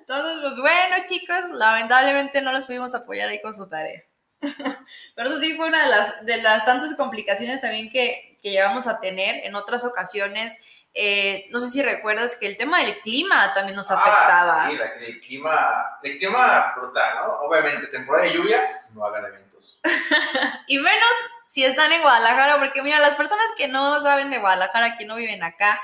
Entonces, 0.00 0.38
pues 0.42 0.60
bueno, 0.60 0.96
chicos, 1.06 1.50
lamentablemente 1.52 2.42
no 2.42 2.52
los 2.52 2.66
pudimos 2.66 2.94
apoyar 2.94 3.30
ahí 3.30 3.40
con 3.40 3.54
su 3.54 3.66
tarea. 3.70 4.02
Pero 5.14 5.30
eso 5.30 5.40
sí 5.40 5.54
fue 5.54 5.66
una 5.66 5.84
de 5.84 5.88
las, 5.88 6.26
de 6.26 6.42
las 6.42 6.66
tantas 6.66 6.94
complicaciones 6.94 7.62
también 7.62 7.88
que, 7.88 8.36
que 8.42 8.50
llegamos 8.50 8.86
a 8.86 9.00
tener 9.00 9.46
en 9.46 9.54
otras 9.54 9.86
ocasiones. 9.86 10.58
Eh, 11.00 11.46
no 11.50 11.60
sé 11.60 11.70
si 11.70 11.80
recuerdas 11.80 12.34
que 12.34 12.46
el 12.48 12.56
tema 12.56 12.82
del 12.82 12.98
clima 13.02 13.54
también 13.54 13.76
nos 13.76 13.88
ah, 13.92 13.94
afectaba. 13.94 14.68
Sí, 14.68 15.04
el 15.06 15.20
clima, 15.20 15.98
el 16.02 16.18
clima 16.18 16.74
brutal, 16.76 17.14
¿no? 17.14 17.32
Obviamente, 17.42 17.86
temporada 17.86 18.24
de 18.24 18.32
lluvia, 18.32 18.82
no 18.92 19.04
hagan 19.04 19.26
eventos. 19.26 19.80
y 20.66 20.78
menos 20.78 21.10
si 21.46 21.64
están 21.64 21.92
en 21.92 22.02
Guadalajara, 22.02 22.58
porque 22.58 22.82
mira, 22.82 22.98
las 22.98 23.14
personas 23.14 23.46
que 23.56 23.68
no 23.68 24.00
saben 24.00 24.30
de 24.30 24.38
Guadalajara, 24.38 24.98
que 24.98 25.06
no 25.06 25.14
viven 25.14 25.44
acá, 25.44 25.80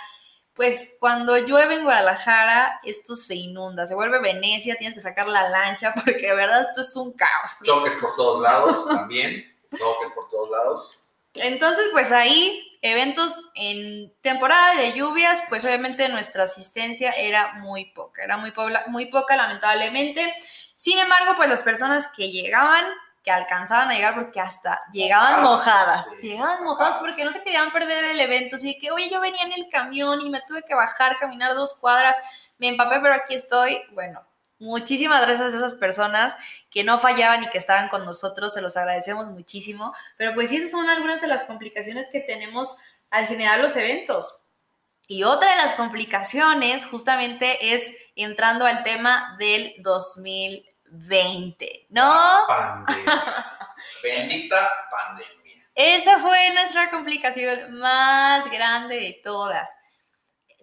pues 0.53 0.97
cuando 0.99 1.39
llueve 1.39 1.77
en 1.77 1.85
Guadalajara, 1.85 2.81
esto 2.83 3.15
se 3.15 3.37
inunda, 3.37 3.87
se 3.87 3.95
vuelve 3.95 4.19
Venecia, 4.19 4.75
tienes 4.75 4.95
que 4.95 5.01
sacar 5.01 5.29
la 5.29 5.49
lancha, 5.49 5.95
porque 6.05 6.27
de 6.27 6.35
verdad 6.35 6.63
esto 6.63 6.81
es 6.81 6.97
un 6.97 7.13
caos. 7.13 7.57
Choques 7.63 7.95
por 8.01 8.17
todos 8.17 8.43
lados 8.43 8.89
también, 8.89 9.45
choques 9.79 10.11
por 10.13 10.29
todos 10.29 10.51
lados. 10.51 11.04
Entonces, 11.35 11.87
pues 11.93 12.13
ahí, 12.13 12.79
eventos 12.83 13.51
en 13.55 14.15
temporada 14.21 14.77
de 14.77 14.93
lluvias, 14.93 15.43
pues 15.49 15.65
obviamente 15.65 16.09
nuestra 16.09 16.45
asistencia 16.45 17.11
era 17.11 17.55
muy 17.55 17.87
poca, 17.87 18.23
era 18.23 18.37
muy, 18.37 18.53
muy 18.89 19.07
poca 19.07 19.37
lamentablemente. 19.37 20.35
Sin 20.77 20.99
embargo, 20.99 21.35
pues 21.37 21.49
las 21.49 21.63
personas 21.63 22.09
que 22.17 22.31
llegaban 22.31 22.85
que 23.25 23.31
alcanzaban 23.31 23.91
a 23.91 23.95
llegar 23.95 24.15
porque 24.15 24.39
hasta 24.39 24.83
llegaban 24.93 25.43
mojadas, 25.43 26.07
llegaban 26.21 26.63
mojadas 26.63 26.99
porque 26.99 27.25
no 27.25 27.33
se 27.33 27.43
querían 27.43 27.73
perder 27.73 28.05
el 28.05 28.21
evento, 28.21 28.57
así 28.57 28.79
que, 28.79 28.91
oye, 28.91 29.09
yo 29.09 29.19
venía 29.19 29.43
en 29.45 29.55
el 29.55 29.69
camión 29.71 30.21
y 30.21 30.29
me 30.29 30.43
tuve 30.47 30.63
que 30.63 30.75
bajar, 30.75 31.17
caminar 31.17 31.55
dos 31.55 31.75
cuadras, 31.75 32.17
me 32.59 32.69
empapé, 32.69 33.01
pero 33.01 33.15
aquí 33.15 33.35
estoy, 33.35 33.81
bueno, 33.93 34.23
Muchísimas 34.65 35.21
gracias 35.21 35.53
a 35.53 35.57
esas 35.59 35.75
personas 35.75 36.35
que 36.71 36.85
no 36.85 36.99
fallaban 36.99 37.45
y 37.45 37.51
que 37.51 37.59
estaban 37.59 37.91
con 37.91 38.07
nosotros, 38.07 38.55
se 38.55 38.63
los 38.63 38.79
agradecemos 38.79 39.27
muchísimo. 39.27 39.95
Pero 40.17 40.35
pues 40.35 40.49
sí, 40.49 40.57
esas 40.57 40.71
son 40.71 40.89
algunas 40.89 41.21
de 41.21 41.27
las 41.27 41.45
complicaciones 41.45 42.09
que 42.11 42.21
tenemos 42.21 42.79
al 43.11 43.27
generar 43.27 43.61
los 43.61 43.77
eventos. 43.77 44.41
Y 45.07 45.25
otra 45.25 45.51
de 45.51 45.57
las 45.57 45.75
complicaciones 45.75 46.87
justamente 46.87 47.75
es 47.75 47.95
entrando 48.17 48.65
al 48.65 48.85
tema 48.85 49.37
del 49.39 49.75
2020, 49.81 51.89
¿no? 51.91 52.47
Pandemia. 52.49 53.23
Bendita 54.03 54.67
pandemia. 54.91 55.69
Esa 55.75 56.21
fue 56.21 56.55
nuestra 56.55 56.91
complicación 56.91 57.79
más 57.79 58.51
grande 58.51 58.97
de 58.97 59.21
todas. 59.23 59.77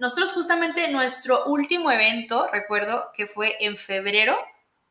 Nosotros 0.01 0.31
justamente 0.31 0.87
nuestro 0.87 1.45
último 1.45 1.91
evento, 1.91 2.47
recuerdo 2.51 3.11
que 3.13 3.27
fue 3.27 3.55
en 3.59 3.77
febrero 3.77 4.35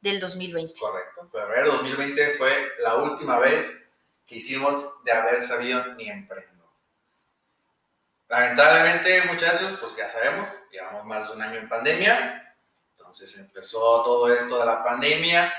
del 0.01 0.20
2020. 0.20 0.73
Correcto, 0.79 1.29
febrero 1.33 1.73
2020 1.73 2.35
fue 2.35 2.70
la 2.79 2.94
última 2.94 3.40
vez 3.40 3.90
que 4.25 4.37
hicimos 4.37 5.03
de 5.03 5.11
haber 5.11 5.40
sabido 5.40 5.85
ni 5.96 6.09
emprendo. 6.09 6.73
Lamentablemente, 8.29 9.25
muchachos, 9.25 9.77
pues 9.81 9.96
ya 9.96 10.09
sabemos, 10.09 10.68
llevamos 10.70 11.05
más 11.05 11.27
de 11.27 11.35
un 11.35 11.42
año 11.42 11.59
en 11.59 11.68
pandemia, 11.68 12.55
entonces 12.96 13.37
empezó 13.37 14.05
todo 14.05 14.33
esto 14.33 14.61
de 14.61 14.66
la 14.66 14.85
pandemia 14.85 15.53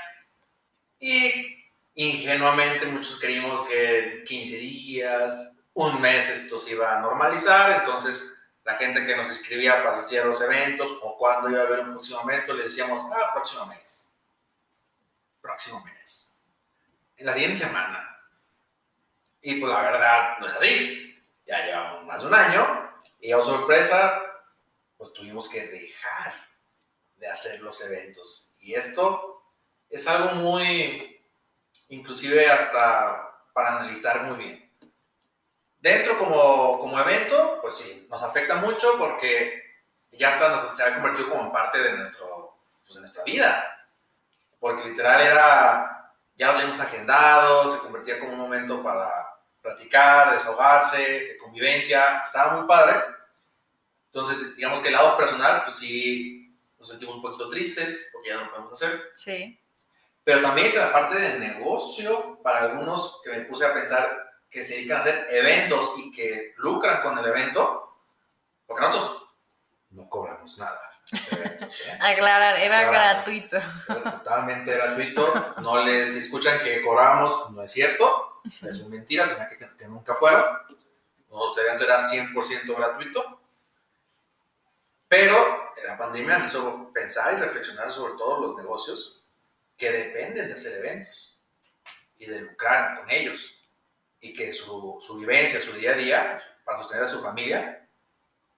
y 0.98 1.62
ingenuamente 1.96 2.86
muchos 2.86 3.20
creímos 3.20 3.60
que 3.68 4.24
15 4.26 4.56
días, 4.56 5.58
un 5.74 6.00
mes 6.00 6.30
esto 6.30 6.56
se 6.56 6.70
iba 6.70 6.96
a 6.96 7.02
normalizar, 7.02 7.80
entonces 7.80 8.31
la 8.64 8.74
gente 8.74 9.04
que 9.04 9.16
nos 9.16 9.28
escribía 9.28 9.82
para 9.82 9.94
asistir 9.94 10.20
a 10.20 10.24
los 10.24 10.40
eventos 10.40 10.90
o 11.02 11.16
cuando 11.16 11.50
iba 11.50 11.60
a 11.60 11.66
haber 11.66 11.80
un 11.80 11.92
próximo 11.92 12.20
evento, 12.22 12.54
le 12.54 12.64
decíamos, 12.64 13.02
ah, 13.12 13.32
próximo 13.32 13.66
mes. 13.66 14.14
Próximo 15.40 15.84
mes. 15.84 16.40
En 17.16 17.26
la 17.26 17.32
siguiente 17.34 17.58
semana. 17.58 18.08
Y 19.40 19.60
pues 19.60 19.72
la 19.72 19.82
verdad 19.82 20.38
no 20.38 20.46
es 20.46 20.54
así. 20.54 21.24
Ya 21.44 21.64
llevamos 21.66 22.04
más 22.06 22.20
de 22.20 22.26
un 22.28 22.34
año 22.34 23.02
y 23.18 23.32
a 23.32 23.38
oh, 23.38 23.42
sorpresa, 23.42 24.22
pues 24.96 25.12
tuvimos 25.12 25.48
que 25.48 25.66
dejar 25.66 26.32
de 27.16 27.28
hacer 27.28 27.60
los 27.60 27.80
eventos. 27.80 28.54
Y 28.60 28.74
esto 28.74 29.44
es 29.90 30.06
algo 30.06 30.36
muy, 30.36 31.20
inclusive 31.88 32.48
hasta 32.48 33.50
para 33.52 33.78
analizar 33.78 34.22
muy 34.24 34.36
bien. 34.36 34.61
Dentro 35.82 36.16
como, 36.16 36.78
como 36.78 36.96
evento, 37.00 37.58
pues 37.60 37.74
sí, 37.74 38.06
nos 38.08 38.22
afecta 38.22 38.54
mucho 38.54 38.96
porque 38.98 39.64
ya 40.12 40.30
está, 40.30 40.72
se 40.72 40.84
ha 40.84 40.94
convertido 40.94 41.28
como 41.28 41.52
parte 41.52 41.82
de, 41.82 41.94
nuestro, 41.94 42.56
pues 42.84 42.94
de 42.94 43.00
nuestra 43.00 43.24
vida. 43.24 43.88
Porque 44.60 44.88
literal 44.88 45.20
era, 45.20 46.14
ya 46.36 46.46
lo 46.46 46.52
teníamos 46.52 46.78
agendado, 46.78 47.68
se 47.68 47.78
convertía 47.78 48.20
como 48.20 48.34
un 48.34 48.38
momento 48.38 48.80
para 48.80 49.10
platicar, 49.60 50.30
desahogarse, 50.30 50.98
de 51.02 51.36
convivencia, 51.36 52.20
estaba 52.20 52.58
muy 52.58 52.68
padre. 52.68 53.02
Entonces, 54.04 54.54
digamos 54.54 54.78
que 54.78 54.86
el 54.86 54.94
lado 54.94 55.16
personal, 55.16 55.64
pues 55.64 55.74
sí, 55.74 56.56
nos 56.78 56.90
sentimos 56.90 57.16
un 57.16 57.22
poquito 57.22 57.48
tristes 57.48 58.08
porque 58.12 58.28
ya 58.28 58.36
no 58.36 58.44
lo 58.44 58.50
podemos 58.50 58.80
hacer. 58.80 59.10
Sí. 59.16 59.58
Pero 60.22 60.42
también 60.42 60.70
que 60.70 60.78
la 60.78 60.92
parte 60.92 61.16
de 61.16 61.40
negocio, 61.40 62.40
para 62.40 62.60
algunos 62.60 63.20
que 63.24 63.30
me 63.30 63.40
puse 63.40 63.66
a 63.66 63.74
pensar, 63.74 64.21
que 64.52 64.62
se 64.62 64.74
dedican 64.74 64.98
a 64.98 65.00
hacer 65.00 65.26
eventos 65.30 65.94
y 65.96 66.12
que 66.12 66.52
lucran 66.58 67.00
con 67.00 67.18
el 67.18 67.24
evento, 67.24 67.96
porque 68.66 68.84
nosotros 68.84 69.22
no 69.90 70.08
cobramos 70.10 70.58
nada. 70.58 70.78
Eventos, 71.30 71.80
¿eh? 71.80 71.98
Aclarar, 72.00 72.58
era 72.60 72.90
gratuito. 72.90 73.58
totalmente 73.86 74.74
gratuito. 74.74 75.54
No 75.62 75.82
les 75.82 76.14
escuchan 76.14 76.58
que 76.62 76.82
cobramos, 76.82 77.50
no 77.50 77.62
es 77.62 77.72
cierto. 77.72 78.42
Es 78.60 78.86
mentira, 78.88 79.24
sino 79.24 79.48
que, 79.48 79.76
que 79.76 79.88
nunca 79.88 80.14
fueron. 80.14 80.44
Nuestro 81.30 81.62
evento 81.62 81.84
era 81.84 82.00
100% 82.00 82.76
gratuito. 82.76 83.40
Pero 85.08 85.72
la 85.86 85.96
pandemia 85.96 86.38
me 86.38 86.46
hizo 86.46 86.92
pensar 86.92 87.34
y 87.34 87.36
reflexionar 87.36 87.90
sobre 87.90 88.14
todos 88.14 88.40
los 88.40 88.56
negocios 88.56 89.24
que 89.78 89.90
dependen 89.90 90.48
de 90.48 90.54
hacer 90.54 90.74
eventos 90.74 91.42
y 92.18 92.26
de 92.26 92.40
lucrar 92.40 92.98
con 92.98 93.10
ellos 93.10 93.61
y 94.22 94.32
que 94.32 94.52
su, 94.52 94.98
su 95.00 95.18
vivencia, 95.18 95.60
su 95.60 95.72
día 95.72 95.92
a 95.92 95.96
día, 95.96 96.42
para 96.64 96.78
sostener 96.78 97.04
a 97.04 97.08
su 97.08 97.20
familia, 97.20 97.86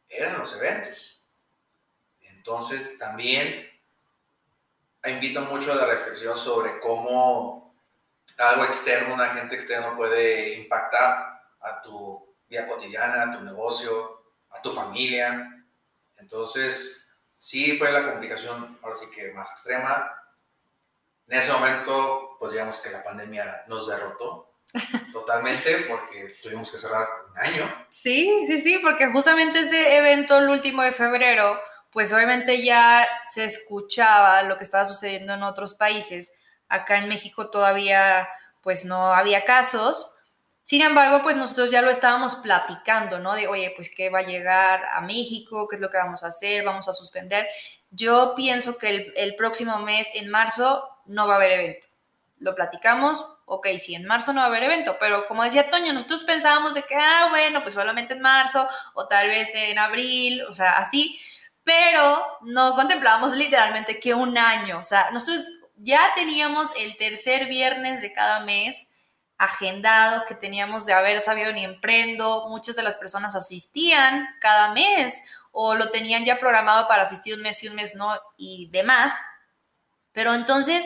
eran 0.08 0.38
los 0.38 0.54
eventos. 0.56 1.26
Entonces 2.22 2.98
también 2.98 3.68
invito 5.10 5.40
mucho 5.42 5.72
a 5.72 5.76
la 5.76 5.86
reflexión 5.86 6.36
sobre 6.36 6.78
cómo 6.80 7.74
algo 8.38 8.64
externo, 8.64 9.14
un 9.14 9.20
agente 9.20 9.54
externo 9.54 9.96
puede 9.96 10.54
impactar 10.54 11.42
a 11.60 11.82
tu 11.82 12.34
vida 12.48 12.66
cotidiana, 12.66 13.22
a 13.22 13.32
tu 13.32 13.44
negocio, 13.44 14.22
a 14.50 14.60
tu 14.60 14.72
familia. 14.72 15.64
Entonces, 16.18 17.12
sí 17.36 17.76
fue 17.78 17.92
la 17.92 18.04
complicación, 18.04 18.78
ahora 18.82 18.94
sí 18.94 19.06
que 19.10 19.32
más 19.32 19.50
extrema. 19.52 20.10
En 21.28 21.38
ese 21.38 21.52
momento, 21.52 22.36
pues 22.38 22.52
digamos 22.52 22.78
que 22.78 22.90
la 22.90 23.02
pandemia 23.02 23.64
nos 23.66 23.88
derrotó, 23.88 24.53
Totalmente, 25.12 25.86
porque 25.88 26.28
tuvimos 26.42 26.70
que 26.70 26.76
cerrar 26.76 27.06
un 27.30 27.38
año. 27.38 27.86
Sí, 27.88 28.44
sí, 28.46 28.60
sí, 28.60 28.78
porque 28.78 29.06
justamente 29.06 29.60
ese 29.60 29.96
evento, 29.96 30.38
el 30.38 30.48
último 30.48 30.82
de 30.82 30.92
febrero, 30.92 31.58
pues 31.90 32.12
obviamente 32.12 32.64
ya 32.64 33.06
se 33.32 33.44
escuchaba 33.44 34.42
lo 34.42 34.58
que 34.58 34.64
estaba 34.64 34.84
sucediendo 34.84 35.34
en 35.34 35.44
otros 35.44 35.74
países. 35.74 36.32
Acá 36.68 36.98
en 36.98 37.08
México 37.08 37.50
todavía, 37.50 38.28
pues 38.62 38.84
no 38.84 39.14
había 39.14 39.44
casos. 39.44 40.10
Sin 40.62 40.82
embargo, 40.82 41.22
pues 41.22 41.36
nosotros 41.36 41.70
ya 41.70 41.82
lo 41.82 41.90
estábamos 41.90 42.36
platicando, 42.36 43.20
¿no? 43.20 43.34
De, 43.34 43.46
oye, 43.46 43.72
pues 43.76 43.94
qué 43.94 44.10
va 44.10 44.20
a 44.20 44.26
llegar 44.26 44.84
a 44.92 45.02
México, 45.02 45.68
qué 45.68 45.76
es 45.76 45.82
lo 45.82 45.90
que 45.90 45.98
vamos 45.98 46.24
a 46.24 46.28
hacer, 46.28 46.64
vamos 46.64 46.88
a 46.88 46.92
suspender. 46.92 47.46
Yo 47.90 48.32
pienso 48.34 48.76
que 48.76 48.88
el, 48.88 49.12
el 49.14 49.36
próximo 49.36 49.78
mes, 49.78 50.10
en 50.14 50.30
marzo, 50.30 50.88
no 51.06 51.28
va 51.28 51.34
a 51.34 51.36
haber 51.36 51.52
evento. 51.52 51.86
Lo 52.38 52.56
platicamos, 52.56 53.24
ok, 53.46 53.68
sí, 53.78 53.94
en 53.94 54.06
marzo 54.06 54.32
no 54.32 54.40
va 54.40 54.46
a 54.46 54.48
haber 54.48 54.64
evento, 54.64 54.96
pero 54.98 55.26
como 55.26 55.44
decía 55.44 55.70
Toño, 55.70 55.92
nosotros 55.92 56.24
pensábamos 56.24 56.74
de 56.74 56.82
que, 56.82 56.94
ah, 56.94 57.28
bueno, 57.30 57.62
pues 57.62 57.74
solamente 57.74 58.14
en 58.14 58.20
marzo 58.20 58.66
o 58.94 59.06
tal 59.06 59.28
vez 59.28 59.50
en 59.54 59.78
abril, 59.78 60.42
o 60.42 60.54
sea, 60.54 60.78
así, 60.78 61.18
pero 61.62 62.24
no 62.42 62.74
contemplábamos 62.74 63.34
literalmente 63.34 64.00
que 64.00 64.14
un 64.14 64.36
año, 64.38 64.78
o 64.78 64.82
sea, 64.82 65.10
nosotros 65.12 65.48
ya 65.76 66.12
teníamos 66.14 66.74
el 66.76 66.96
tercer 66.96 67.46
viernes 67.46 68.00
de 68.00 68.12
cada 68.12 68.40
mes 68.40 68.88
agendado 69.36 70.24
que 70.26 70.34
teníamos 70.34 70.86
de 70.86 70.92
haber 70.92 71.20
sabido 71.20 71.52
ni 71.52 71.64
emprendo, 71.64 72.48
muchas 72.48 72.76
de 72.76 72.82
las 72.82 72.96
personas 72.96 73.34
asistían 73.34 74.28
cada 74.40 74.72
mes 74.72 75.22
o 75.50 75.74
lo 75.74 75.90
tenían 75.90 76.24
ya 76.24 76.38
programado 76.38 76.86
para 76.86 77.02
asistir 77.02 77.34
un 77.34 77.42
mes 77.42 77.62
y 77.62 77.68
un 77.68 77.74
mes 77.74 77.94
no 77.94 78.18
y 78.36 78.68
demás, 78.70 79.12
pero 80.12 80.32
entonces 80.34 80.84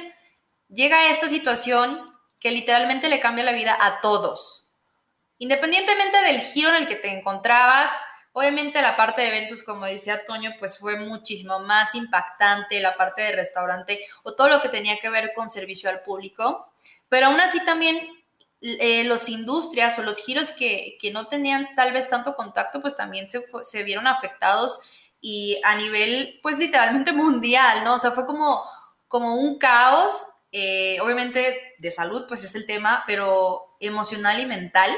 llega 0.68 1.11
esta 1.11 1.29
situación 1.29 2.17
que 2.40 2.51
literalmente 2.51 3.09
le 3.09 3.20
cambia 3.20 3.44
la 3.44 3.53
vida 3.53 3.77
a 3.81 4.01
todos. 4.01 4.74
Independientemente 5.38 6.20
del 6.22 6.40
giro 6.40 6.70
en 6.70 6.77
el 6.77 6.88
que 6.88 6.96
te 6.96 7.16
encontrabas, 7.16 7.90
obviamente 8.33 8.83
la 8.83 8.96
parte 8.96 9.22
de 9.22 9.29
eventos, 9.29 9.62
como 9.62 9.87
decía 9.87 10.24
Toño, 10.24 10.53
pues 10.59 10.79
fue 10.79 10.98
muchísimo 10.98 11.61
más 11.61 11.94
impactante, 11.94 12.81
la 12.81 12.96
parte 12.96 13.22
de 13.22 13.33
restaurante 13.33 14.01
o 14.24 14.35
todo 14.35 14.48
lo 14.48 14.61
que 14.61 14.68
tenía 14.68 14.98
que 14.98 15.11
ver 15.11 15.33
con 15.35 15.51
servicio 15.51 15.90
al 15.90 16.03
público, 16.03 16.72
pero 17.09 17.27
aún 17.27 17.40
así 17.40 17.64
también 17.64 17.98
eh, 18.61 19.05
los 19.05 19.29
industrias 19.29 19.98
o 19.98 20.03
los 20.03 20.18
giros 20.18 20.51
que, 20.51 20.98
no 21.12 21.29
tenían 21.29 21.68
tal 21.77 21.92
vez 21.92 22.09
tanto 22.09 22.35
contacto, 22.35 22.81
pues 22.81 22.96
también 22.96 23.31
se, 23.31 23.44
se 23.62 23.85
vieron 23.85 24.09
afectados 24.09 24.81
y 25.20 25.61
a 25.64 25.77
nivel, 25.77 26.40
pues 26.42 26.59
literalmente 26.59 27.12
mundial, 27.12 27.85
¿no? 27.85 27.94
O 27.94 27.98
sea, 27.98 28.11
fue 28.11 28.27
como, 28.27 28.64
como 29.07 29.37
un 29.37 29.59
caos 29.59 30.27
eh, 30.53 30.99
obviamente 31.01 31.75
de 31.79 31.91
salud, 31.91 32.27
pues 32.27 32.45
es 32.45 32.55
el 32.55 32.67
tema, 32.67 33.05
pero 33.07 33.77
emocional 33.81 34.41
y 34.41 34.47
mental, 34.47 34.91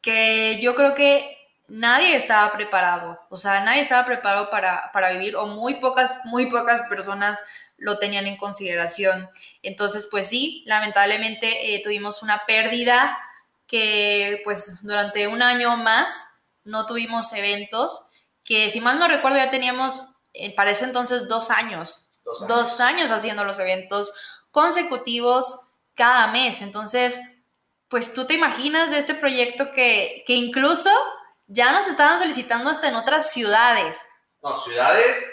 que 0.00 0.58
yo 0.60 0.74
creo 0.74 0.94
que 0.94 1.36
nadie 1.68 2.16
estaba 2.16 2.52
preparado, 2.52 3.18
o 3.30 3.36
sea, 3.36 3.60
nadie 3.60 3.80
estaba 3.80 4.04
preparado 4.04 4.50
para, 4.50 4.90
para 4.92 5.12
vivir, 5.12 5.36
o 5.36 5.46
muy 5.46 5.74
pocas, 5.74 6.16
muy 6.24 6.46
pocas 6.46 6.82
personas 6.88 7.38
lo 7.76 7.98
tenían 7.98 8.26
en 8.26 8.36
consideración. 8.36 9.28
Entonces, 9.62 10.08
pues 10.10 10.26
sí, 10.28 10.62
lamentablemente 10.66 11.74
eh, 11.74 11.80
tuvimos 11.82 12.22
una 12.22 12.42
pérdida 12.46 13.18
que 13.66 14.40
pues 14.44 14.82
durante 14.82 15.28
un 15.28 15.42
año 15.42 15.76
más 15.76 16.26
no 16.64 16.86
tuvimos 16.86 17.32
eventos, 17.32 18.04
que 18.44 18.70
si 18.70 18.80
mal 18.80 18.98
no 18.98 19.08
recuerdo 19.08 19.38
ya 19.38 19.50
teníamos 19.50 20.04
eh, 20.34 20.54
para 20.54 20.72
ese 20.72 20.84
entonces 20.84 21.28
dos 21.28 21.50
años, 21.50 22.09
dos 22.24 22.80
años. 22.80 23.10
haciendo 23.10 23.44
los 23.44 23.58
eventos 23.58 24.12
consecutivos 24.50 25.68
cada 25.94 26.28
mes. 26.28 26.62
Entonces, 26.62 27.18
pues 27.88 28.12
tú 28.12 28.26
te 28.26 28.34
imaginas 28.34 28.90
de 28.90 28.98
este 28.98 29.14
proyecto 29.14 29.72
que, 29.72 30.24
que 30.26 30.34
incluso 30.34 30.90
ya 31.46 31.72
nos 31.72 31.86
estaban 31.88 32.18
solicitando 32.18 32.70
hasta 32.70 32.88
en 32.88 32.94
otras 32.94 33.32
ciudades. 33.32 34.04
No, 34.42 34.54
ciudades. 34.54 35.24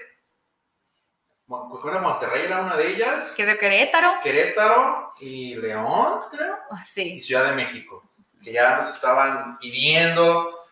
Creo 1.82 2.00
Monterrey 2.02 2.43
era 2.45 2.60
una 2.60 2.76
de 2.76 2.89
ellas. 2.89 3.34
Creo 3.36 3.58
Querétaro. 3.58 4.19
Querétaro 4.21 5.13
y 5.19 5.56
León, 5.56 6.19
creo. 6.30 6.58
Ah, 6.71 6.84
sí. 6.86 7.15
Y 7.15 7.21
Ciudad 7.21 7.45
de 7.45 7.54
México. 7.54 8.04
Que 8.43 8.52
ya 8.52 8.76
nos 8.76 8.89
estaban 8.89 9.58
pidiendo. 9.60 10.65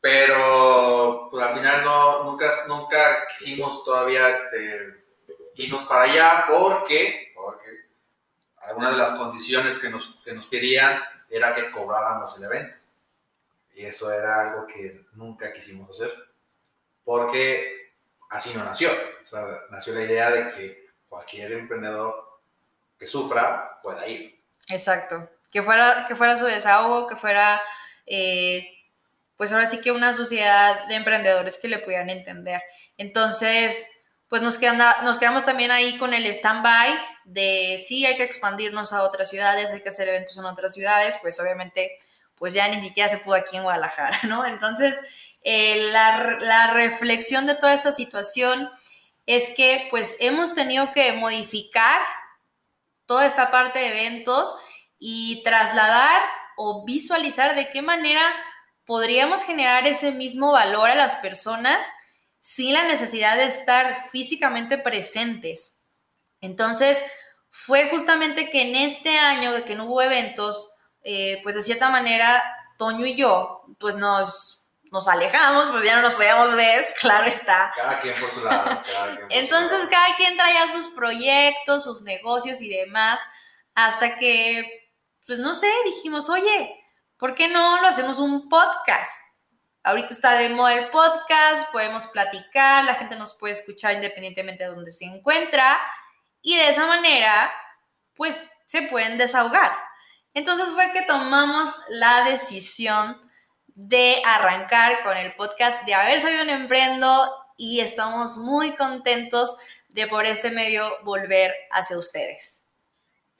Pero 0.00 1.28
pues 1.30 1.46
al 1.46 1.54
final 1.54 1.84
no, 1.84 2.24
nunca, 2.24 2.50
nunca 2.66 3.26
quisimos 3.28 3.84
todavía 3.84 4.28
este, 4.30 5.01
irnos 5.56 5.84
para 5.84 6.02
allá 6.02 6.44
porque, 6.48 7.32
porque 7.34 7.68
algunas 8.62 8.92
de 8.92 8.98
las 8.98 9.12
condiciones 9.12 9.78
que 9.78 9.90
nos, 9.90 10.20
que 10.24 10.32
nos 10.32 10.46
pedían 10.46 11.00
era 11.28 11.54
que 11.54 11.70
cobráramos 11.70 12.36
el 12.38 12.44
evento. 12.44 12.78
Y 13.74 13.84
eso 13.84 14.12
era 14.12 14.40
algo 14.40 14.66
que 14.66 15.06
nunca 15.14 15.52
quisimos 15.52 15.88
hacer, 15.88 16.12
porque 17.04 17.94
así 18.30 18.52
no 18.54 18.64
nació. 18.64 18.90
O 18.90 19.26
sea, 19.26 19.46
nació 19.70 19.94
la 19.94 20.02
idea 20.02 20.30
de 20.30 20.48
que 20.50 20.86
cualquier 21.08 21.52
emprendedor 21.52 22.40
que 22.98 23.06
sufra 23.06 23.80
pueda 23.82 24.06
ir. 24.06 24.40
Exacto. 24.68 25.28
Que 25.50 25.62
fuera, 25.62 26.06
que 26.06 26.16
fuera 26.16 26.36
su 26.36 26.44
desahogo, 26.44 27.06
que 27.06 27.16
fuera, 27.16 27.62
eh, 28.06 28.66
pues 29.36 29.52
ahora 29.52 29.68
sí 29.68 29.80
que 29.80 29.92
una 29.92 30.12
sociedad 30.12 30.86
de 30.88 30.94
emprendedores 30.96 31.56
que 31.56 31.68
le 31.68 31.78
pudieran 31.78 32.10
entender. 32.10 32.62
Entonces, 32.96 33.88
pues 34.32 34.40
nos, 34.40 34.56
quedamos 34.56 35.44
también 35.44 35.70
ahí 35.70 35.98
con 35.98 36.14
el 36.14 36.24
stand-by 36.24 36.98
de 37.24 37.78
sí, 37.78 38.06
hay 38.06 38.16
que 38.16 38.22
expandirnos 38.22 38.94
a 38.94 39.02
otras 39.02 39.28
ciudades, 39.28 39.70
hay 39.70 39.82
que 39.82 39.90
hacer 39.90 40.08
eventos 40.08 40.38
en 40.38 40.46
otras 40.46 40.72
ciudades, 40.72 41.18
pues 41.20 41.38
obviamente 41.38 41.98
pues 42.36 42.54
ya 42.54 42.66
ni 42.68 42.80
siquiera 42.80 43.10
se 43.10 43.18
pudo 43.18 43.34
aquí 43.34 43.58
en 43.58 43.64
Guadalajara, 43.64 44.20
¿no? 44.28 44.46
Entonces, 44.46 44.96
eh, 45.42 45.90
la, 45.92 46.38
la, 46.40 46.68
reflexión 46.68 47.44
de 47.44 47.56
toda 47.56 47.74
esta 47.74 47.92
situación 47.92 48.70
es 49.26 49.50
que 49.54 49.88
pues 49.90 50.16
hemos 50.18 50.54
tenido 50.54 50.92
que 50.92 51.12
modificar 51.12 52.00
toda 53.04 53.26
esta 53.26 53.50
parte 53.50 53.80
de 53.80 53.88
eventos 53.88 54.56
y 54.98 55.42
trasladar 55.44 56.22
o 56.56 56.86
visualizar 56.86 57.54
de 57.54 57.68
qué 57.68 57.82
manera 57.82 58.22
podríamos 58.86 59.44
generar 59.44 59.86
ese 59.86 60.10
mismo 60.10 60.52
valor 60.52 60.88
a 60.88 60.94
las 60.94 61.16
personas 61.16 61.84
sin 62.42 62.74
la 62.74 62.82
necesidad 62.82 63.36
de 63.36 63.44
estar 63.44 64.08
físicamente 64.10 64.76
presentes. 64.76 65.80
Entonces, 66.40 67.00
fue 67.50 67.88
justamente 67.88 68.50
que 68.50 68.62
en 68.62 68.74
este 68.74 69.16
año 69.16 69.52
de 69.52 69.64
que 69.64 69.76
no 69.76 69.84
hubo 69.84 70.02
eventos, 70.02 70.74
eh, 71.04 71.38
pues 71.44 71.54
de 71.54 71.62
cierta 71.62 71.88
manera, 71.88 72.42
Toño 72.78 73.06
y 73.06 73.14
yo, 73.14 73.62
pues 73.78 73.94
nos, 73.94 74.64
nos 74.90 75.06
alejamos, 75.06 75.68
pues 75.68 75.84
ya 75.84 75.94
no 75.94 76.02
nos 76.02 76.14
podíamos 76.14 76.56
ver, 76.56 76.92
claro 77.00 77.28
está. 77.28 77.72
Cada 77.76 78.00
quien 78.00 78.18
por 78.18 78.28
su 78.28 78.42
lado. 78.44 78.82
Entonces 79.30 79.86
cada 79.88 80.16
quien 80.16 80.36
traía 80.36 80.66
sus 80.66 80.88
proyectos, 80.88 81.84
sus 81.84 82.02
negocios 82.02 82.60
y 82.60 82.68
demás, 82.68 83.20
hasta 83.76 84.16
que, 84.16 84.90
pues 85.28 85.38
no 85.38 85.54
sé, 85.54 85.70
dijimos, 85.84 86.28
oye, 86.28 86.74
¿por 87.18 87.36
qué 87.36 87.46
no 87.46 87.80
lo 87.80 87.86
hacemos 87.86 88.18
un 88.18 88.48
podcast? 88.48 89.12
Ahorita 89.84 90.14
está 90.14 90.34
de 90.34 90.48
moda 90.50 90.74
el 90.74 90.90
podcast, 90.90 91.72
podemos 91.72 92.06
platicar, 92.06 92.84
la 92.84 92.94
gente 92.94 93.16
nos 93.16 93.34
puede 93.34 93.54
escuchar 93.54 93.94
independientemente 93.94 94.62
de 94.62 94.70
donde 94.70 94.92
se 94.92 95.06
encuentra 95.06 95.76
y 96.40 96.56
de 96.56 96.68
esa 96.68 96.86
manera, 96.86 97.52
pues 98.14 98.48
se 98.66 98.82
pueden 98.82 99.18
desahogar. 99.18 99.72
Entonces 100.34 100.68
fue 100.70 100.92
que 100.92 101.02
tomamos 101.02 101.76
la 101.88 102.24
decisión 102.24 103.20
de 103.74 104.22
arrancar 104.24 105.02
con 105.02 105.16
el 105.16 105.34
podcast, 105.34 105.84
de 105.84 105.94
haber 105.94 106.20
salido 106.20 106.42
en 106.42 106.50
Emprendo 106.50 107.28
y 107.56 107.80
estamos 107.80 108.36
muy 108.36 108.76
contentos 108.76 109.58
de 109.88 110.06
por 110.06 110.26
este 110.26 110.52
medio 110.52 111.02
volver 111.02 111.52
hacia 111.72 111.98
ustedes. 111.98 112.62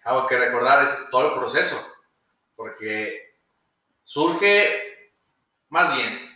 Algo 0.03 0.27
que 0.27 0.37
recordar 0.37 0.83
es 0.83 0.91
todo 1.11 1.29
el 1.29 1.39
proceso, 1.39 1.81
porque 2.57 3.37
surge, 4.03 5.13
más 5.69 5.95
bien, 5.95 6.32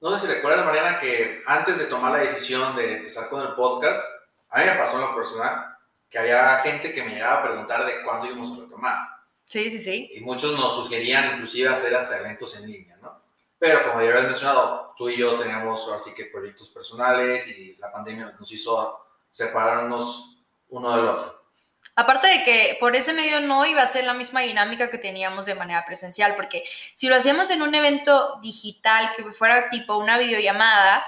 no 0.00 0.16
sé 0.16 0.26
si 0.26 0.32
recuerdas, 0.32 0.64
Mariana, 0.64 1.00
que 1.00 1.42
antes 1.46 1.78
de 1.78 1.86
tomar 1.86 2.12
la 2.12 2.18
decisión 2.18 2.76
de 2.76 2.98
empezar 2.98 3.28
con 3.28 3.46
el 3.46 3.54
podcast, 3.54 4.04
a 4.50 4.60
mí 4.60 4.66
me 4.66 4.76
pasó 4.76 4.96
en 4.96 5.02
lo 5.02 5.14
personal 5.14 5.76
que 6.08 6.18
había 6.18 6.58
gente 6.58 6.92
que 6.92 7.02
me 7.02 7.14
llegaba 7.14 7.40
a 7.40 7.42
preguntar 7.42 7.84
de 7.84 8.02
cuándo 8.02 8.26
íbamos 8.26 8.52
a 8.52 8.62
retomar. 8.62 8.98
Sí, 9.44 9.70
sí, 9.70 9.78
sí. 9.78 10.10
Y 10.14 10.20
muchos 10.20 10.58
nos 10.58 10.74
sugerían 10.74 11.34
inclusive 11.34 11.68
hacer 11.68 11.94
hasta 11.94 12.18
eventos 12.18 12.56
en 12.56 12.70
línea, 12.70 12.96
¿no? 12.98 13.22
Pero 13.58 13.82
como 13.82 14.02
ya 14.02 14.10
habías 14.10 14.24
mencionado, 14.24 14.94
tú 14.96 15.08
y 15.08 15.16
yo 15.16 15.36
teníamos 15.36 15.88
así 15.92 16.12
que 16.14 16.26
proyectos 16.26 16.68
personales 16.68 17.46
y 17.48 17.76
la 17.76 17.90
pandemia 17.90 18.36
nos 18.38 18.50
hizo 18.52 19.00
separarnos 19.30 20.42
uno 20.68 20.96
del 20.96 21.06
otro. 21.06 21.45
Aparte 21.98 22.28
de 22.28 22.44
que 22.44 22.76
por 22.78 22.94
ese 22.94 23.14
medio 23.14 23.40
no 23.40 23.64
iba 23.64 23.80
a 23.80 23.86
ser 23.86 24.04
la 24.04 24.12
misma 24.12 24.40
dinámica 24.42 24.90
que 24.90 24.98
teníamos 24.98 25.46
de 25.46 25.54
manera 25.54 25.84
presencial, 25.86 26.36
porque 26.36 26.62
si 26.94 27.08
lo 27.08 27.16
hacíamos 27.16 27.50
en 27.50 27.62
un 27.62 27.74
evento 27.74 28.38
digital 28.42 29.12
que 29.16 29.32
fuera 29.32 29.70
tipo 29.70 29.96
una 29.96 30.18
videollamada, 30.18 31.02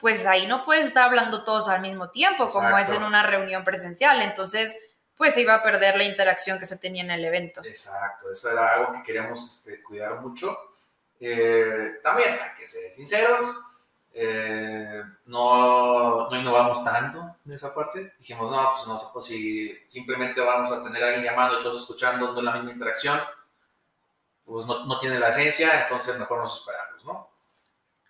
pues 0.00 0.26
ahí 0.26 0.46
no 0.48 0.64
puedes 0.64 0.86
estar 0.86 1.04
hablando 1.04 1.44
todos 1.44 1.68
al 1.68 1.80
mismo 1.80 2.10
tiempo, 2.10 2.48
como 2.48 2.76
es 2.76 2.90
en 2.90 3.04
una 3.04 3.22
reunión 3.22 3.64
presencial. 3.64 4.20
Entonces, 4.22 4.76
pues 5.16 5.34
se 5.34 5.42
iba 5.42 5.54
a 5.54 5.62
perder 5.62 5.96
la 5.96 6.04
interacción 6.04 6.58
que 6.58 6.66
se 6.66 6.78
tenía 6.78 7.04
en 7.04 7.12
el 7.12 7.24
evento. 7.24 7.62
Exacto, 7.64 8.32
eso 8.32 8.50
era 8.50 8.74
algo 8.74 8.92
que 8.92 9.04
queríamos 9.04 9.46
este, 9.46 9.82
cuidar 9.82 10.20
mucho. 10.20 10.58
Eh, 11.20 12.00
también, 12.02 12.38
hay 12.42 12.54
que 12.58 12.66
ser 12.66 12.92
sinceros, 12.92 13.44
eh, 14.14 15.02
no, 15.26 16.30
no, 16.30 16.36
innovamos 16.36 16.82
tanto 16.84 17.36
en 17.44 17.52
esa 17.52 17.74
parte. 17.74 18.14
Dijimos, 18.18 18.50
no, 18.50 18.72
pues 18.72 18.86
no, 18.86 19.12
pues 19.12 19.26
si 19.26 19.76
simplemente 19.86 20.40
vamos 20.40 20.70
a 20.72 20.82
tener 20.82 21.02
a 21.02 21.06
alguien 21.08 21.24
llamando 21.24 21.60
y 21.60 21.62
todos 21.62 21.82
escuchando, 21.82 22.32
no 22.32 22.40
la 22.40 22.54
misma 22.54 22.72
interacción, 22.72 23.20
pues 24.44 24.66
no, 24.66 24.86
no, 24.86 24.98
tiene 24.98 25.18
la 25.18 25.28
esencia, 25.28 25.82
entonces 25.82 26.18
mejor 26.18 26.38
nos 26.38 26.58
esperamos, 26.58 27.04
¿no? 27.04 27.30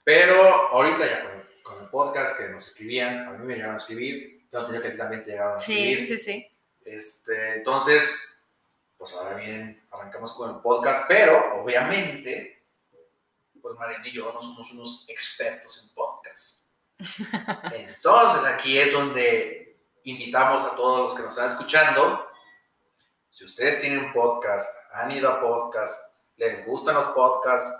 Pero 0.04 0.42
ahorita 0.72 1.06
ya 1.06 1.20
con, 1.22 1.42
con, 1.62 1.82
el 1.82 1.90
podcast 1.90 2.38
que 2.38 2.48
nos 2.48 2.68
escribían, 2.68 3.26
a 3.26 3.30
mí 3.32 3.46
me 3.46 3.54
llegaron 3.54 3.76
a 3.76 3.78
escribir, 3.78 4.46
yo 4.52 4.66
tenía 4.66 4.82
que 4.82 4.90
también 4.90 5.22
te 5.22 5.30
llegaron 5.30 5.54
a 5.54 5.56
escribir. 5.56 6.06
Sí, 6.06 6.18
sí, 6.18 6.18
sí 6.18 6.50
este, 6.84 7.56
entonces, 7.56 8.28
pues 8.98 9.12
ahora 9.14 9.36
bien, 9.36 9.82
arrancamos 9.90 10.32
con 10.34 10.50
el 10.50 10.60
podcast, 10.60 11.06
pero 11.08 11.62
obviamente, 11.62 12.63
pues 13.64 13.78
Mariana 13.78 14.06
y 14.06 14.12
yo 14.12 14.30
no 14.30 14.42
somos 14.42 14.70
unos 14.72 15.06
expertos 15.08 15.82
en 15.82 15.94
podcast. 15.94 16.66
Entonces, 17.72 18.44
aquí 18.44 18.78
es 18.78 18.92
donde 18.92 19.80
invitamos 20.02 20.62
a 20.64 20.76
todos 20.76 21.00
los 21.00 21.14
que 21.14 21.22
nos 21.22 21.32
están 21.32 21.50
escuchando. 21.50 22.28
Si 23.30 23.42
ustedes 23.42 23.80
tienen 23.80 24.12
podcast, 24.12 24.70
han 24.92 25.12
ido 25.12 25.30
a 25.30 25.40
podcast, 25.40 26.14
les 26.36 26.66
gustan 26.66 26.96
los 26.96 27.06
podcasts, 27.06 27.72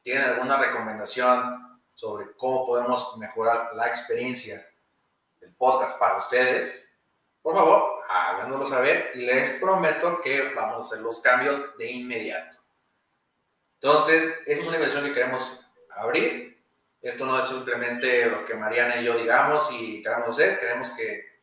tienen 0.00 0.30
alguna 0.30 0.56
recomendación 0.56 1.78
sobre 1.92 2.34
cómo 2.34 2.64
podemos 2.64 3.14
mejorar 3.18 3.74
la 3.74 3.86
experiencia 3.86 4.66
del 5.40 5.54
podcast 5.56 5.98
para 5.98 6.16
ustedes, 6.16 6.88
por 7.42 7.54
favor, 7.54 8.02
háganoslo 8.08 8.64
saber 8.64 9.10
y 9.12 9.26
les 9.26 9.50
prometo 9.60 10.22
que 10.22 10.54
vamos 10.54 10.76
a 10.76 10.80
hacer 10.80 11.00
los 11.00 11.20
cambios 11.20 11.76
de 11.76 11.90
inmediato. 11.90 12.56
Entonces, 13.80 14.40
esa 14.46 14.60
es 14.60 14.66
una 14.66 14.76
inversión 14.76 15.04
que 15.04 15.12
queremos 15.12 15.66
abrir. 15.90 16.58
Esto 17.00 17.26
no 17.26 17.38
es 17.38 17.46
simplemente 17.46 18.26
lo 18.26 18.44
que 18.44 18.54
Mariana 18.54 18.96
y 18.96 19.04
yo 19.04 19.16
digamos 19.16 19.70
y 19.72 20.02
queramos 20.02 20.30
hacer. 20.30 20.58
Queremos 20.58 20.90
que 20.90 21.42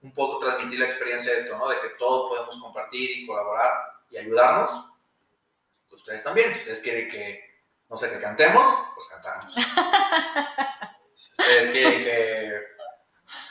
un 0.00 0.12
poco 0.12 0.38
transmitir 0.38 0.80
la 0.80 0.86
experiencia 0.86 1.32
de 1.32 1.38
esto, 1.38 1.56
¿no? 1.56 1.68
De 1.68 1.80
que 1.80 1.90
todos 1.98 2.28
podemos 2.28 2.56
compartir 2.60 3.10
y 3.10 3.26
colaborar 3.26 3.72
y 4.10 4.18
ayudarnos. 4.18 4.90
Ustedes 5.90 6.22
también. 6.22 6.52
Si 6.52 6.58
ustedes 6.58 6.80
quieren 6.80 7.08
que, 7.08 7.62
no 7.88 7.96
sé, 7.96 8.10
que 8.10 8.18
cantemos, 8.18 8.66
pues 8.94 9.06
cantamos. 9.08 9.54
si 11.14 11.32
ustedes 11.32 11.70
quieren 11.70 12.02
que 12.02 12.76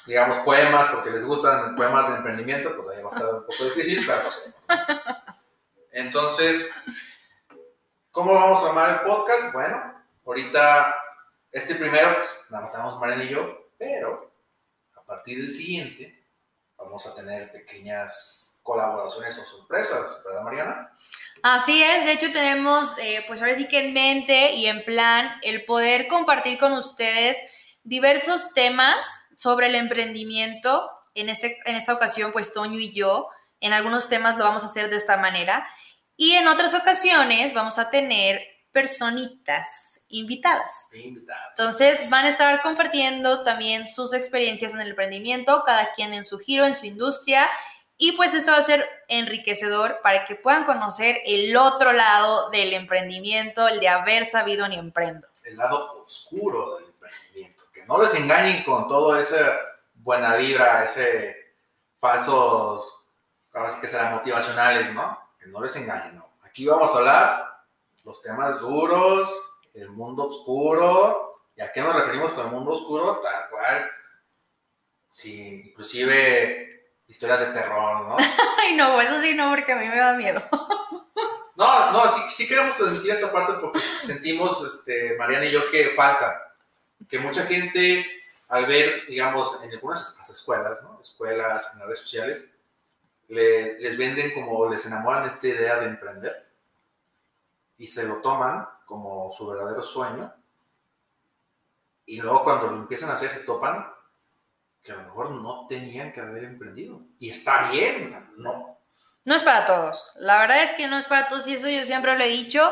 digamos, 0.06 0.38
poemas, 0.38 0.88
porque 0.92 1.10
les 1.10 1.26
gustan 1.26 1.76
poemas 1.76 2.10
de 2.10 2.18
emprendimiento, 2.18 2.76
pues 2.76 2.88
ahí 2.90 3.02
va 3.04 3.10
a 3.10 3.16
estar 3.16 3.34
un 3.34 3.46
poco 3.46 3.64
difícil, 3.66 4.06
pero 4.06 4.24
no 4.24 4.32
sé. 4.32 4.54
Entonces, 5.92 6.74
¿cómo 8.16 8.34
vamos 8.34 8.64
a 8.64 8.70
armar 8.70 8.90
el 8.92 9.02
podcast? 9.02 9.52
Bueno, 9.52 9.94
ahorita, 10.26 10.96
este 11.52 11.76
primero, 11.76 12.16
pues 12.16 12.30
nada 12.50 12.62
más 12.62 12.72
estamos 12.72 13.00
Mariana 13.00 13.26
y 13.26 13.30
yo, 13.30 13.70
pero 13.78 14.32
a 14.96 15.04
partir 15.04 15.38
del 15.38 15.50
siguiente 15.50 16.24
vamos 16.78 17.06
a 17.06 17.14
tener 17.14 17.52
pequeñas 17.52 18.62
colaboraciones 18.64 19.38
o 19.38 19.44
sorpresas, 19.44 20.22
¿verdad, 20.26 20.44
Mariana? 20.44 20.92
Así 21.44 21.84
es, 21.84 22.06
de 22.06 22.14
hecho 22.14 22.32
tenemos, 22.32 22.98
eh, 23.00 23.24
pues 23.28 23.42
ahora 23.42 23.54
sí 23.54 23.68
que 23.68 23.86
en 23.86 23.94
mente 23.94 24.54
y 24.54 24.68
en 24.68 24.86
plan 24.86 25.30
el 25.44 25.66
poder 25.66 26.08
compartir 26.08 26.58
con 26.58 26.72
ustedes 26.72 27.38
diversos 27.84 28.54
temas 28.54 29.06
sobre 29.36 29.68
el 29.68 29.76
emprendimiento. 29.76 30.90
En, 31.16 31.28
este, 31.28 31.60
en 31.66 31.76
esta 31.76 31.94
ocasión, 31.94 32.32
pues 32.32 32.54
Toño 32.54 32.80
y 32.80 32.92
yo 32.94 33.30
En 33.62 33.72
algunos 33.72 34.10
temas 34.10 34.38
lo 34.38 34.44
vamos 34.44 34.64
a 34.64 34.68
hacer 34.68 34.90
de 34.90 34.98
esta 34.98 35.18
manera. 35.18 35.68
Y 36.18 36.34
en 36.34 36.48
otras 36.48 36.74
ocasiones 36.74 37.54
vamos 37.54 37.78
a 37.78 37.90
tener 37.90 38.42
personitas 38.72 40.02
invitadas. 40.10 40.90
Invitadas. 40.94 41.48
Entonces 41.58 42.10
van 42.10 42.26
a 42.26 42.30
estar 42.30 42.62
compartiendo 42.62 43.44
también 43.44 43.88
sus 43.88 44.14
experiencias 44.14 44.74
en 44.74 44.82
el 44.82 44.90
emprendimiento, 44.90 45.64
cada 45.66 45.94
quien 45.94 46.14
en 46.14 46.26
su 46.26 46.40
giro, 46.40 46.66
en 46.66 46.76
su 46.76 46.86
industria. 46.86 47.50
Y 47.98 48.14
pues 48.14 48.34
esto 48.34 48.52
va 48.52 48.58
a 48.58 48.64
ser 48.64 48.86
enriquecedor 49.08 50.00
para 50.04 50.26
que 50.26 50.36
puedan 50.36 50.66
conocer 50.66 51.22
el 51.26 51.56
otro 51.56 51.94
lado 51.94 52.50
del 52.50 52.74
emprendimiento, 52.74 53.68
el 53.68 53.80
de 53.80 53.88
haber 53.88 54.26
sabido 54.26 54.68
ni 54.68 54.76
emprendo. 54.76 55.28
El 55.44 55.56
lado 55.56 56.04
oscuro 56.04 56.76
del 56.76 56.86
emprendimiento. 56.88 57.64
Que 57.74 57.86
no 57.86 58.02
les 58.02 58.14
engañen 58.16 58.64
con 58.64 58.88
todo 58.88 59.18
ese 59.18 59.38
buena 59.94 60.36
vibra, 60.36 60.84
ese 60.84 61.56
falsos, 61.98 63.08
ahora 63.54 63.70
sí 63.70 63.80
que 63.80 63.88
serán 63.88 64.14
motivacionales, 64.14 64.94
¿no? 64.94 65.25
Que 65.46 65.52
no 65.52 65.62
les 65.62 65.76
engañen, 65.76 66.16
¿no? 66.16 66.28
Aquí 66.44 66.66
vamos 66.66 66.92
a 66.96 66.98
hablar 66.98 67.46
los 68.04 68.20
temas 68.20 68.62
duros, 68.62 69.30
el 69.76 69.90
mundo 69.92 70.26
oscuro. 70.26 71.44
¿Y 71.56 71.62
a 71.62 71.72
qué 71.72 71.82
nos 71.82 71.96
referimos 71.96 72.32
con 72.32 72.48
el 72.48 72.52
mundo 72.52 72.72
oscuro? 72.72 73.20
Tal 73.22 73.48
cual. 73.52 73.92
Sí, 75.08 75.68
inclusive 75.68 76.96
historias 77.08 77.42
de 77.42 77.46
terror, 77.48 78.08
¿no? 78.08 78.18
Ay, 78.58 78.76
no, 78.76 79.00
eso 79.00 79.22
sí 79.22 79.36
no, 79.36 79.52
porque 79.52 79.72
a 79.72 79.76
mí 79.76 79.88
me 79.88 79.98
da 79.98 80.14
miedo. 80.14 80.42
No, 81.58 81.94
no, 81.94 82.12
sí, 82.12 82.22
sí 82.32 82.48
queremos 82.50 82.76
transmitir 82.76 83.12
esta 83.12 83.32
parte 83.32 83.54
porque 83.62 83.80
sentimos, 83.80 84.62
este, 84.66 85.16
Mariana 85.18 85.46
y 85.46 85.52
yo, 85.52 85.72
que 85.72 85.92
falta. 85.92 86.54
Que 87.08 87.18
mucha 87.18 87.46
gente, 87.46 88.06
al 88.50 88.66
ver, 88.66 89.06
digamos, 89.08 89.64
en 89.64 89.72
algunas 89.72 90.18
las 90.18 90.30
escuelas, 90.30 90.84
¿no? 90.84 91.00
Escuelas, 91.00 91.70
en 91.72 91.80
las 91.80 91.88
redes 91.88 92.00
sociales, 92.00 92.55
le- 93.28 93.80
les 93.80 93.98
venden 93.98 94.34
como, 94.34 94.70
les 94.70 94.86
enamoran 94.86 95.26
esta 95.26 95.48
idea 95.48 95.78
de 95.78 95.86
emprender 95.88 96.36
y 97.78 97.88
se 97.88 98.08
lo 98.08 98.18
toman 98.22 98.68
como 98.86 99.32
su 99.32 99.48
verdadero 99.48 99.82
sueño. 99.82 100.34
Y 102.06 102.22
luego 102.22 102.44
cuando 102.44 102.68
lo 102.68 102.78
empiezan 102.78 103.10
a 103.10 103.14
hacer, 103.14 103.30
se 103.32 103.44
topan 103.44 103.86
que 104.84 104.92
a 104.92 104.96
lo 104.96 105.04
mejor 105.04 105.32
no 105.32 105.66
tenían 105.68 106.12
que 106.12 106.22
haber 106.22 106.44
emprendido. 106.44 107.02
Y 107.20 107.30
está 107.30 107.72
bien, 107.72 108.04
o 108.04 108.08
sea, 108.08 108.28
no. 108.38 108.78
No 109.26 109.34
es 109.36 109.42
para 109.42 109.66
todos. 109.66 110.12
La 110.20 110.38
verdad 110.40 110.62
es 110.64 110.74
que 110.74 110.88
no 110.88 110.98
es 110.98 111.08
para 111.08 111.28
todos 111.28 111.48
y 111.48 111.56
eso 111.56 111.68
yo 111.68 111.84
siempre 111.84 112.16
lo 112.16 112.24
he 112.24 112.28
dicho, 112.28 112.72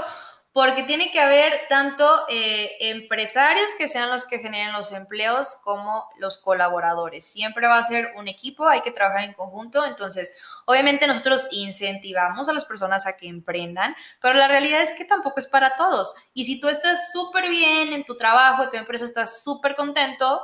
porque 0.54 0.84
tiene 0.84 1.12
que 1.12 1.20
haber 1.20 1.68
tanto 1.68 2.26
eh, 2.30 2.78
empresarios 2.80 3.74
que 3.76 3.88
sean 3.88 4.12
los 4.12 4.24
que 4.24 4.38
generen 4.38 4.72
los 4.72 4.92
empleos 4.92 5.58
como 5.63 6.08
los 6.18 6.38
colaboradores. 6.38 7.26
Siempre 7.26 7.68
va 7.68 7.80
a 7.80 7.84
ser 7.84 8.13
un 8.16 8.28
equipo, 8.28 8.68
hay 8.68 8.82
que 8.82 8.92
trabajar 8.92 9.24
en 9.24 9.34
conjunto. 9.34 9.84
Entonces, 9.84 10.38
obviamente 10.66 11.08
nosotros 11.08 11.48
incentivamos 11.52 12.48
a 12.50 12.54
las 12.54 12.66
personas 12.66 13.08
a 13.08 13.18
que 13.18 13.28
emprendan, 13.28 13.96
pero 14.22 14.36
la 14.36 14.48
realidad 14.48 14.82
es 14.82 14.92
que 14.92 15.06
tampoco 15.06 15.39
es 15.39 15.48
para 15.48 15.76
todos. 15.76 16.16
Y 16.36 16.46
si 16.46 16.62
tú 16.62 16.70
estás 16.70 17.12
súper 17.12 17.50
bien 17.50 17.92
en 17.92 18.06
tu 18.06 18.16
trabajo, 18.16 18.70
tu 18.70 18.78
empresa 18.78 19.06
está 19.06 19.26
súper 19.26 19.76
contento, 19.76 20.39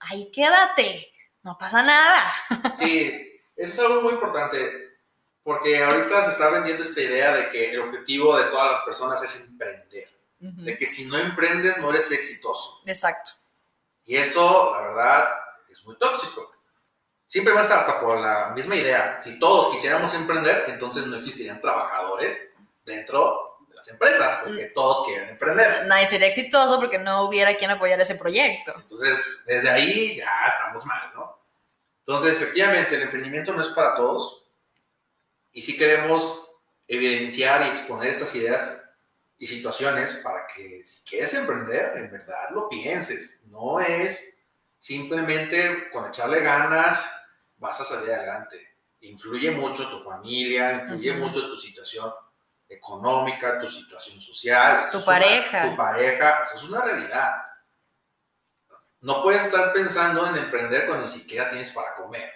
ahí 0.00 0.30
quédate. 0.30 1.14
No 1.42 1.56
pasa 1.56 1.82
nada. 1.82 2.30
Sí, 2.74 3.10
eso 3.56 3.72
es 3.72 3.78
algo 3.78 4.02
muy 4.02 4.12
importante, 4.12 4.89
porque 5.42 5.82
ahorita 5.82 6.24
se 6.24 6.30
está 6.30 6.50
vendiendo 6.50 6.82
esta 6.82 7.00
idea 7.00 7.34
de 7.34 7.48
que 7.48 7.70
el 7.72 7.80
objetivo 7.80 8.36
de 8.36 8.44
todas 8.44 8.72
las 8.72 8.80
personas 8.82 9.22
es 9.22 9.48
emprender, 9.48 10.08
de 10.38 10.76
que 10.76 10.86
si 10.86 11.06
no 11.06 11.18
emprendes 11.18 11.78
no 11.78 11.90
eres 11.90 12.10
exitoso. 12.12 12.82
Exacto. 12.86 13.32
Y 14.04 14.16
eso, 14.16 14.72
la 14.74 14.80
verdad, 14.82 15.28
es 15.68 15.84
muy 15.84 15.96
tóxico. 15.96 16.50
Simplemente 17.26 17.72
hasta 17.72 18.00
por 18.00 18.18
la 18.18 18.50
misma 18.50 18.74
idea, 18.74 19.20
si 19.20 19.38
todos 19.38 19.70
quisiéramos 19.70 20.12
emprender, 20.14 20.64
entonces 20.66 21.06
no 21.06 21.16
existirían 21.16 21.60
trabajadores 21.60 22.52
dentro 22.84 23.58
de 23.68 23.76
las 23.76 23.86
empresas, 23.88 24.40
porque 24.44 24.72
todos 24.74 25.06
quieren 25.06 25.28
emprender. 25.28 25.86
Nadie 25.86 26.08
sería 26.08 26.26
exitoso 26.26 26.80
porque 26.80 26.98
no 26.98 27.28
hubiera 27.28 27.56
quien 27.56 27.70
apoyar 27.70 28.00
ese 28.00 28.16
proyecto. 28.16 28.74
Entonces, 28.76 29.38
desde 29.46 29.70
ahí 29.70 30.16
ya 30.16 30.46
estamos 30.48 30.84
mal, 30.84 31.12
¿no? 31.14 31.40
Entonces, 32.00 32.34
efectivamente, 32.34 32.96
el 32.96 33.02
emprendimiento 33.02 33.52
no 33.52 33.62
es 33.62 33.68
para 33.68 33.94
todos 33.94 34.39
y 35.52 35.62
sí 35.62 35.76
queremos 35.76 36.48
evidenciar 36.86 37.62
y 37.66 37.68
exponer 37.70 38.10
estas 38.10 38.34
ideas 38.34 38.76
y 39.38 39.46
situaciones 39.46 40.12
para 40.24 40.46
que 40.46 40.84
si 40.84 41.02
quieres 41.04 41.32
emprender, 41.34 41.92
en 41.96 42.10
verdad 42.10 42.50
lo 42.50 42.68
pienses. 42.68 43.42
No 43.46 43.80
es 43.80 44.38
simplemente 44.78 45.90
con 45.90 46.06
echarle 46.08 46.40
ganas 46.40 47.10
vas 47.56 47.80
a 47.80 47.84
salir 47.84 48.12
adelante. 48.12 48.76
Influye 49.00 49.50
mucho 49.50 49.88
tu 49.90 49.98
familia, 50.00 50.72
influye 50.74 51.12
Ujú. 51.12 51.20
mucho 51.20 51.48
tu 51.48 51.56
situación 51.56 52.12
económica, 52.68 53.58
tu 53.58 53.66
situación 53.66 54.20
social. 54.20 54.88
Tu 54.90 54.98
es 54.98 55.06
una- 55.06 55.18
pareja. 55.18 55.70
tu 55.70 55.76
pareja, 55.76 56.42
eso 56.44 56.54
es 56.56 56.62
una 56.64 56.82
realidad. 56.82 57.30
No 59.00 59.22
puedes 59.22 59.44
estar 59.46 59.72
pensando 59.72 60.26
en 60.26 60.36
emprender 60.36 60.84
cuando 60.86 61.06
ni 61.06 61.10
siquiera 61.12 61.48
tienes 61.48 61.70
para 61.70 61.94
comer. 61.94 62.30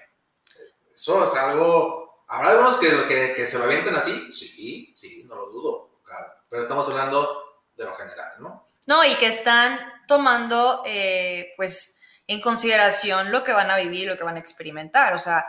Eso 0.92 1.24
es 1.24 1.34
algo... 1.34 2.13
¿Habrá 2.34 2.50
algunos 2.50 2.76
que, 2.78 3.06
que, 3.06 3.32
que 3.32 3.46
se 3.46 3.58
lo 3.58 3.64
avienten 3.64 3.94
así? 3.94 4.32
Sí, 4.32 4.92
sí, 4.96 5.22
no 5.24 5.36
lo 5.36 5.50
dudo, 5.50 6.00
claro. 6.04 6.32
Pero 6.50 6.62
estamos 6.62 6.88
hablando 6.88 7.62
de 7.76 7.84
lo 7.84 7.94
general, 7.94 8.32
¿no? 8.40 8.68
No, 8.88 9.04
y 9.04 9.14
que 9.14 9.28
están 9.28 9.78
tomando, 10.08 10.82
eh, 10.84 11.52
pues, 11.56 12.00
en 12.26 12.40
consideración 12.40 13.30
lo 13.30 13.44
que 13.44 13.52
van 13.52 13.70
a 13.70 13.76
vivir 13.76 14.02
y 14.02 14.06
lo 14.06 14.16
que 14.16 14.24
van 14.24 14.34
a 14.34 14.40
experimentar. 14.40 15.14
O 15.14 15.18
sea, 15.18 15.46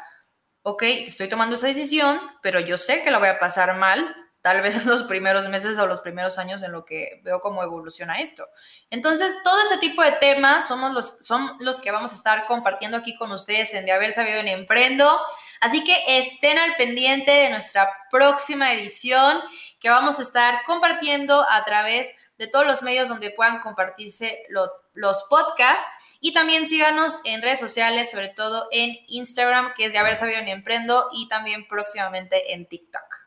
ok, 0.62 0.84
estoy 0.84 1.28
tomando 1.28 1.56
esa 1.56 1.68
decisión, 1.68 2.22
pero 2.44 2.60
yo 2.60 2.78
sé 2.78 3.02
que 3.02 3.10
la 3.10 3.18
voy 3.18 3.30
a 3.30 3.40
pasar 3.40 3.76
mal, 3.78 4.16
tal 4.46 4.62
vez 4.62 4.78
en 4.78 4.86
los 4.88 5.02
primeros 5.02 5.50
meses 5.50 5.80
o 5.80 5.88
los 5.88 6.02
primeros 6.02 6.38
años 6.38 6.62
en 6.62 6.72
lo 6.72 6.86
que 6.86 7.20
veo 7.24 7.42
cómo 7.42 7.64
evoluciona 7.64 8.20
esto. 8.20 8.48
Entonces, 8.92 9.34
todo 9.44 9.60
ese 9.64 9.80
tipo 9.80 10.04
de 10.04 10.12
temas 10.12 10.68
somos 10.68 10.92
los, 10.94 11.18
son 11.26 11.58
los 11.62 11.82
que 11.82 11.90
vamos 11.90 12.12
a 12.12 12.16
estar 12.16 12.46
compartiendo 12.46 12.96
aquí 12.96 13.18
con 13.18 13.32
ustedes 13.32 13.74
en 13.74 13.88
De 13.88 13.92
Haber 13.92 14.12
Sabido 14.12 14.38
en 14.38 14.48
Emprendo. 14.48 15.20
Así 15.62 15.84
que 15.84 15.96
estén 16.20 16.60
al 16.60 16.76
pendiente 16.76 17.32
de 17.32 17.50
nuestra 17.50 17.90
próxima 18.12 18.72
edición 18.72 19.42
que 19.80 19.90
vamos 19.90 20.20
a 20.20 20.22
estar 20.22 20.62
compartiendo 20.68 21.44
a 21.50 21.66
través 21.66 22.14
de 22.38 22.46
todos 22.46 22.68
los 22.68 22.84
medios 22.84 23.10
donde 23.10 23.32
puedan 23.32 23.62
compartirse 23.62 24.44
lo- 24.50 24.70
los 24.94 25.24
podcasts. 25.24 25.88
Y 26.22 26.34
también 26.36 26.68
síganos 26.68 27.20
en 27.26 27.42
redes 27.42 27.60
sociales, 27.60 28.12
sobre 28.12 28.30
todo 28.30 28.68
en 28.72 28.96
Instagram, 29.08 29.74
que 29.76 29.86
es 29.86 29.92
de 29.94 29.98
haber 29.98 30.16
sabido 30.16 30.40
ni 30.44 30.52
emprendo, 30.52 31.10
y 31.14 31.28
también 31.30 31.68
próximamente 31.68 32.54
en 32.54 32.68
TikTok. 32.68 33.25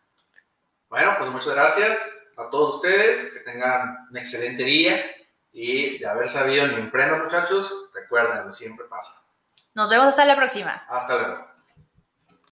Bueno, 0.88 1.14
pues 1.18 1.30
muchas 1.30 1.54
gracias 1.54 1.98
a 2.36 2.48
todos 2.50 2.76
ustedes. 2.76 3.32
Que 3.32 3.40
tengan 3.40 4.06
un 4.10 4.16
excelente 4.16 4.64
día. 4.64 5.04
Y 5.52 5.98
de 5.98 6.06
haber 6.06 6.28
sabido 6.28 6.66
ni 6.68 6.74
emprendo, 6.74 7.18
muchachos, 7.18 7.90
recuerden, 7.94 8.52
siempre 8.52 8.86
pasa. 8.86 9.22
Nos 9.74 9.90
vemos 9.90 10.08
hasta 10.08 10.24
la 10.24 10.36
próxima. 10.36 10.84
Hasta 10.88 11.16
luego. 11.16 11.47